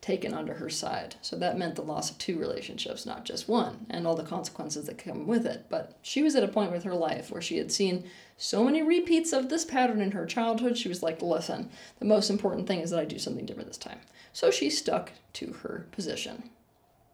taken 0.00 0.34
under 0.34 0.54
her 0.54 0.68
side. 0.68 1.14
So 1.22 1.36
that 1.36 1.56
meant 1.56 1.76
the 1.76 1.82
loss 1.82 2.10
of 2.10 2.18
two 2.18 2.36
relationships, 2.36 3.06
not 3.06 3.24
just 3.24 3.48
one, 3.48 3.86
and 3.88 4.06
all 4.06 4.16
the 4.16 4.24
consequences 4.24 4.86
that 4.86 4.98
come 4.98 5.26
with 5.26 5.46
it. 5.46 5.66
But 5.68 5.96
she 6.02 6.22
was 6.22 6.34
at 6.34 6.42
a 6.42 6.48
point 6.48 6.72
with 6.72 6.82
her 6.82 6.94
life 6.94 7.30
where 7.30 7.40
she 7.40 7.58
had 7.58 7.70
seen 7.70 8.04
so 8.36 8.64
many 8.64 8.82
repeats 8.82 9.32
of 9.32 9.50
this 9.50 9.64
pattern 9.64 10.00
in 10.00 10.10
her 10.12 10.26
childhood, 10.26 10.76
she 10.76 10.88
was 10.88 11.02
like, 11.02 11.22
listen, 11.22 11.70
the 12.00 12.06
most 12.06 12.28
important 12.28 12.66
thing 12.66 12.80
is 12.80 12.90
that 12.90 12.98
I 12.98 13.04
do 13.04 13.18
something 13.18 13.46
different 13.46 13.68
this 13.68 13.78
time. 13.78 14.00
So 14.32 14.50
she 14.50 14.68
stuck 14.68 15.12
to 15.34 15.52
her 15.62 15.86
position. 15.92 16.50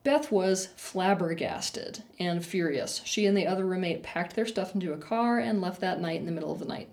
Beth 0.04 0.32
was 0.32 0.68
flabbergasted 0.76 2.02
and 2.18 2.46
furious. 2.46 3.02
She 3.04 3.26
and 3.26 3.36
the 3.36 3.46
other 3.46 3.66
roommate 3.66 4.04
packed 4.04 4.36
their 4.36 4.46
stuff 4.46 4.74
into 4.74 4.92
a 4.92 4.98
car 4.98 5.38
and 5.38 5.60
left 5.60 5.80
that 5.80 6.00
night 6.00 6.20
in 6.20 6.26
the 6.26 6.32
middle 6.32 6.52
of 6.52 6.60
the 6.60 6.64
night. 6.64 6.88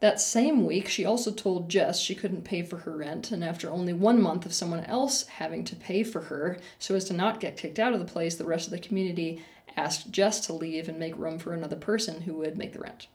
That 0.00 0.18
same 0.18 0.64
week, 0.64 0.88
she 0.88 1.04
also 1.04 1.30
told 1.30 1.68
Jess 1.68 2.00
she 2.00 2.14
couldn't 2.14 2.44
pay 2.44 2.62
for 2.62 2.78
her 2.78 2.96
rent, 2.96 3.30
and 3.30 3.44
after 3.44 3.70
only 3.70 3.92
one 3.92 4.20
month 4.20 4.46
of 4.46 4.54
someone 4.54 4.84
else 4.84 5.26
having 5.26 5.62
to 5.64 5.76
pay 5.76 6.02
for 6.02 6.22
her 6.22 6.58
so 6.78 6.94
as 6.94 7.04
to 7.06 7.12
not 7.12 7.38
get 7.38 7.58
kicked 7.58 7.78
out 7.78 7.92
of 7.92 7.98
the 7.98 8.06
place, 8.06 8.34
the 8.34 8.46
rest 8.46 8.66
of 8.66 8.70
the 8.70 8.78
community 8.78 9.44
asked 9.76 10.10
Jess 10.10 10.40
to 10.46 10.54
leave 10.54 10.88
and 10.88 10.98
make 10.98 11.16
room 11.18 11.38
for 11.38 11.52
another 11.52 11.76
person 11.76 12.22
who 12.22 12.34
would 12.34 12.56
make 12.56 12.72
the 12.72 12.80
rent. 12.80 13.08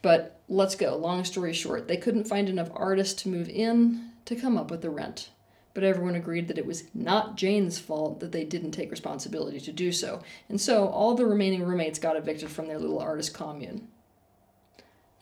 But 0.00 0.40
let's 0.48 0.74
go. 0.74 0.96
Long 0.96 1.22
story 1.24 1.52
short, 1.52 1.86
they 1.86 1.98
couldn't 1.98 2.28
find 2.28 2.48
enough 2.48 2.70
artists 2.74 3.22
to 3.22 3.28
move 3.28 3.48
in 3.48 4.10
to 4.24 4.36
come 4.36 4.56
up 4.56 4.70
with 4.70 4.80
the 4.80 4.90
rent. 4.90 5.30
But 5.74 5.84
everyone 5.84 6.14
agreed 6.14 6.48
that 6.48 6.58
it 6.58 6.66
was 6.66 6.84
not 6.94 7.36
Jane's 7.36 7.78
fault 7.78 8.20
that 8.20 8.32
they 8.32 8.44
didn't 8.44 8.70
take 8.70 8.90
responsibility 8.90 9.60
to 9.60 9.72
do 9.72 9.92
so. 9.92 10.22
And 10.48 10.60
so 10.60 10.88
all 10.88 11.14
the 11.14 11.26
remaining 11.26 11.62
roommates 11.64 11.98
got 11.98 12.16
evicted 12.16 12.48
from 12.48 12.68
their 12.68 12.78
little 12.78 13.00
artist 13.00 13.34
commune. 13.34 13.88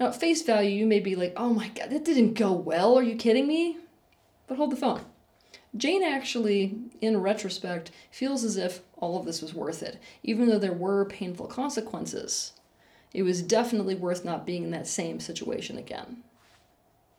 Now, 0.03 0.09
at 0.09 0.17
face 0.17 0.43
value, 0.43 0.71
you 0.71 0.85
may 0.85 0.99
be 0.99 1.15
like, 1.15 1.33
oh 1.37 1.55
my 1.55 1.69
god, 1.69 1.91
that 1.91 2.05
didn't 2.05 2.35
go 2.35 2.51
well. 2.51 2.99
Are 2.99 3.05
you 3.05 3.15
kidding 3.15 3.47
me? 3.47 3.79
But 4.49 4.57
hold 4.57 4.73
the 4.73 4.77
phone. 4.77 5.03
Jane 5.77 6.03
actually, 6.03 6.75
in 7.01 7.21
retrospect, 7.21 7.93
feels 8.11 8.43
as 8.43 8.57
if 8.57 8.81
all 8.97 9.17
of 9.17 9.27
this 9.27 9.41
was 9.41 9.55
worth 9.55 9.81
it, 9.81 10.01
even 10.25 10.49
though 10.49 10.59
there 10.59 10.73
were 10.73 11.05
painful 11.05 11.47
consequences. 11.47 12.55
It 13.15 13.23
was 13.23 13.43
definitely 13.43 13.95
worth 13.95 14.25
not 14.25 14.45
being 14.45 14.65
in 14.65 14.73
that 14.73 14.89
same 14.89 15.21
situation 15.21 15.79
again. 15.79 16.25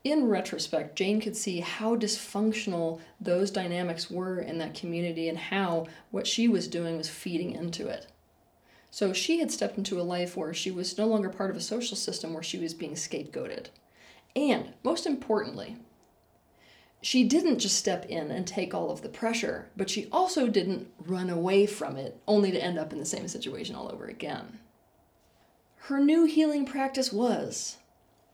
In 0.04 0.28
retrospect, 0.28 0.98
Jane 0.98 1.22
could 1.22 1.38
see 1.38 1.62
how 1.62 1.96
dysfunctional 1.96 3.00
those 3.17 3.50
dynamics 3.50 4.12
were 4.12 4.41
in 4.41 4.58
that 4.58 4.76
community 4.76 5.30
and 5.30 5.38
how 5.38 5.88
what 6.12 6.28
she 6.28 6.50
was 6.50 6.67
doing 6.67 6.98
was 6.98 7.08
feeding 7.08 7.54
into 7.54 7.88
it. 7.88 8.08
So 8.93 9.12
she 9.12 9.39
had 9.39 9.49
stepped 9.49 9.79
into 9.79 9.99
a 9.99 10.03
life 10.03 10.38
where 10.38 10.53
she 10.53 10.69
was 10.69 10.99
no 10.99 11.08
longer 11.08 11.27
part 11.27 11.49
of 11.49 11.58
a 11.58 11.62
social 11.62 11.97
system 11.97 12.32
where 12.32 12.43
she 12.43 12.60
was 12.60 12.75
being 12.75 12.93
scapegoated. 12.93 13.69
And 14.36 14.75
most 14.84 15.08
importantly, 15.08 15.77
she 17.01 17.23
didn't 17.23 17.58
just 17.58 17.75
step 17.75 18.06
in 18.06 18.29
and 18.29 18.45
take 18.45 18.75
all 18.75 18.91
of 18.91 19.01
the 19.01 19.10
pressure, 19.10 19.67
but 19.75 19.89
she 19.89 20.08
also 20.12 20.47
didn't 20.47 20.91
run 20.99 21.32
away 21.32 21.65
from 21.65 21.97
it 21.97 22.21
only 22.27 22.51
to 22.51 22.63
end 22.63 22.77
up 22.77 22.93
in 22.93 22.99
the 22.99 23.06
same 23.06 23.27
situation 23.27 23.75
all 23.75 23.91
over 23.91 24.06
again. 24.06 24.60
Her 25.77 25.99
new 25.99 26.25
healing 26.25 26.63
practice 26.63 27.12
was 27.12 27.77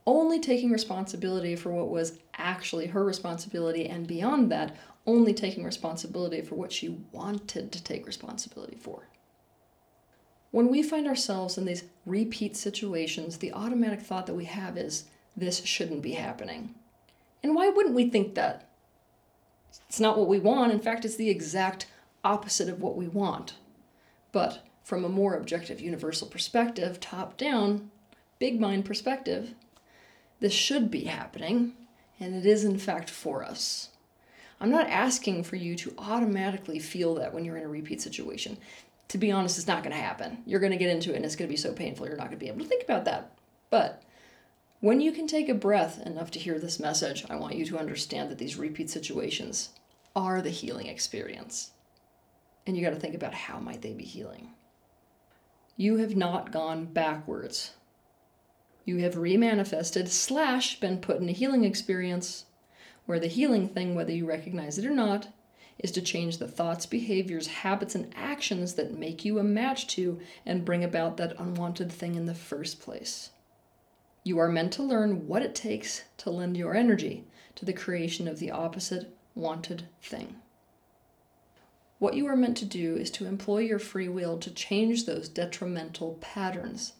only 0.06 0.38
taking 0.40 0.70
responsibility 0.70 1.56
for 1.56 1.72
what 1.72 1.88
was 1.88 2.18
actually 2.34 2.88
her 2.88 3.02
responsibility, 3.02 3.86
and 3.86 4.06
beyond 4.06 4.52
that, 4.52 4.76
only 5.06 5.32
taking 5.32 5.64
responsibility 5.64 6.42
for 6.42 6.56
what 6.56 6.70
she 6.70 6.98
wanted 7.12 7.72
to 7.72 7.82
take 7.82 8.06
responsibility 8.06 8.76
for. 8.76 9.08
When 10.50 10.68
we 10.68 10.82
find 10.82 11.06
ourselves 11.06 11.56
in 11.56 11.64
these 11.64 11.84
repeat 12.04 12.56
situations, 12.56 13.38
the 13.38 13.52
automatic 13.52 14.00
thought 14.00 14.26
that 14.26 14.34
we 14.34 14.46
have 14.46 14.76
is, 14.76 15.04
this 15.36 15.64
shouldn't 15.64 16.02
be 16.02 16.12
happening. 16.12 16.74
And 17.42 17.54
why 17.54 17.68
wouldn't 17.68 17.94
we 17.94 18.10
think 18.10 18.34
that? 18.34 18.68
It's 19.88 20.00
not 20.00 20.18
what 20.18 20.28
we 20.28 20.40
want. 20.40 20.72
In 20.72 20.80
fact, 20.80 21.04
it's 21.04 21.16
the 21.16 21.30
exact 21.30 21.86
opposite 22.24 22.68
of 22.68 22.80
what 22.80 22.96
we 22.96 23.06
want. 23.06 23.54
But 24.32 24.66
from 24.82 25.04
a 25.04 25.08
more 25.08 25.34
objective, 25.34 25.80
universal 25.80 26.26
perspective, 26.26 26.98
top 26.98 27.36
down, 27.36 27.90
big 28.38 28.60
mind 28.60 28.84
perspective, 28.84 29.54
this 30.40 30.52
should 30.52 30.90
be 30.90 31.04
happening, 31.04 31.74
and 32.18 32.34
it 32.34 32.44
is 32.44 32.64
in 32.64 32.78
fact 32.78 33.08
for 33.08 33.44
us. 33.44 33.90
I'm 34.60 34.70
not 34.70 34.88
asking 34.88 35.44
for 35.44 35.56
you 35.56 35.76
to 35.76 35.94
automatically 35.96 36.78
feel 36.78 37.14
that 37.14 37.32
when 37.32 37.44
you're 37.44 37.56
in 37.56 37.64
a 37.64 37.68
repeat 37.68 38.02
situation. 38.02 38.58
To 39.10 39.18
be 39.18 39.32
honest, 39.32 39.58
it's 39.58 39.66
not 39.66 39.82
going 39.82 39.94
to 39.94 40.00
happen. 40.00 40.38
You're 40.46 40.60
going 40.60 40.70
to 40.70 40.78
get 40.78 40.88
into 40.88 41.12
it 41.12 41.16
and 41.16 41.24
it's 41.24 41.34
going 41.34 41.48
to 41.48 41.52
be 41.52 41.56
so 41.56 41.72
painful, 41.72 42.06
you're 42.06 42.16
not 42.16 42.28
going 42.28 42.38
to 42.38 42.44
be 42.44 42.46
able 42.46 42.60
to 42.60 42.68
think 42.68 42.84
about 42.84 43.04
that. 43.06 43.36
But 43.68 44.04
when 44.78 45.00
you 45.00 45.10
can 45.10 45.26
take 45.26 45.48
a 45.48 45.54
breath 45.54 46.00
enough 46.06 46.30
to 46.30 46.38
hear 46.38 46.60
this 46.60 46.78
message, 46.78 47.24
I 47.28 47.34
want 47.34 47.56
you 47.56 47.66
to 47.66 47.78
understand 47.78 48.30
that 48.30 48.38
these 48.38 48.56
repeat 48.56 48.88
situations 48.88 49.70
are 50.14 50.40
the 50.40 50.50
healing 50.50 50.86
experience. 50.86 51.72
And 52.64 52.76
you 52.76 52.84
got 52.84 52.90
to 52.90 53.00
think 53.00 53.16
about 53.16 53.34
how 53.34 53.58
might 53.58 53.82
they 53.82 53.94
be 53.94 54.04
healing. 54.04 54.50
You 55.76 55.96
have 55.96 56.14
not 56.14 56.52
gone 56.52 56.84
backwards. 56.84 57.72
You 58.84 58.98
have 58.98 59.14
remanifested 59.14 60.06
slash 60.06 60.78
been 60.78 60.98
put 60.98 61.20
in 61.20 61.28
a 61.28 61.32
healing 61.32 61.64
experience 61.64 62.44
where 63.06 63.18
the 63.18 63.26
healing 63.26 63.68
thing, 63.68 63.96
whether 63.96 64.12
you 64.12 64.24
recognize 64.24 64.78
it 64.78 64.86
or 64.86 64.90
not, 64.90 65.26
is 65.80 65.90
to 65.92 66.02
change 66.02 66.38
the 66.38 66.48
thoughts, 66.48 66.84
behaviors, 66.86 67.46
habits, 67.46 67.94
and 67.94 68.12
actions 68.14 68.74
that 68.74 68.96
make 68.96 69.24
you 69.24 69.38
a 69.38 69.42
match 69.42 69.86
to 69.86 70.20
and 70.44 70.64
bring 70.64 70.84
about 70.84 71.16
that 71.16 71.38
unwanted 71.38 71.90
thing 71.90 72.14
in 72.14 72.26
the 72.26 72.34
first 72.34 72.80
place. 72.80 73.30
You 74.22 74.38
are 74.38 74.48
meant 74.48 74.72
to 74.74 74.82
learn 74.82 75.26
what 75.26 75.42
it 75.42 75.54
takes 75.54 76.04
to 76.18 76.30
lend 76.30 76.56
your 76.56 76.74
energy 76.74 77.24
to 77.54 77.64
the 77.64 77.72
creation 77.72 78.28
of 78.28 78.38
the 78.38 78.50
opposite 78.50 79.16
wanted 79.34 79.84
thing. 80.02 80.36
What 81.98 82.14
you 82.14 82.26
are 82.26 82.36
meant 82.36 82.58
to 82.58 82.66
do 82.66 82.96
is 82.96 83.10
to 83.12 83.26
employ 83.26 83.58
your 83.58 83.78
free 83.78 84.08
will 84.08 84.38
to 84.38 84.50
change 84.50 85.06
those 85.06 85.28
detrimental 85.28 86.18
patterns 86.20 86.94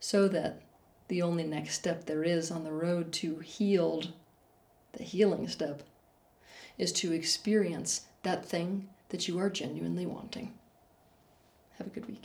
so 0.00 0.26
that 0.28 0.62
the 1.08 1.22
only 1.22 1.44
next 1.44 1.74
step 1.74 2.06
there 2.06 2.24
is 2.24 2.50
on 2.50 2.64
the 2.64 2.72
road 2.72 3.12
to 3.14 3.38
healed, 3.38 4.12
the 4.92 5.04
healing 5.04 5.46
step, 5.46 5.84
is 6.78 6.92
to 6.92 7.12
experience 7.12 8.05
that 8.26 8.44
thing 8.44 8.88
that 9.10 9.28
you 9.28 9.38
are 9.38 9.48
genuinely 9.48 10.04
wanting. 10.04 10.52
Have 11.78 11.86
a 11.86 11.90
good 11.90 12.08
week. 12.08 12.24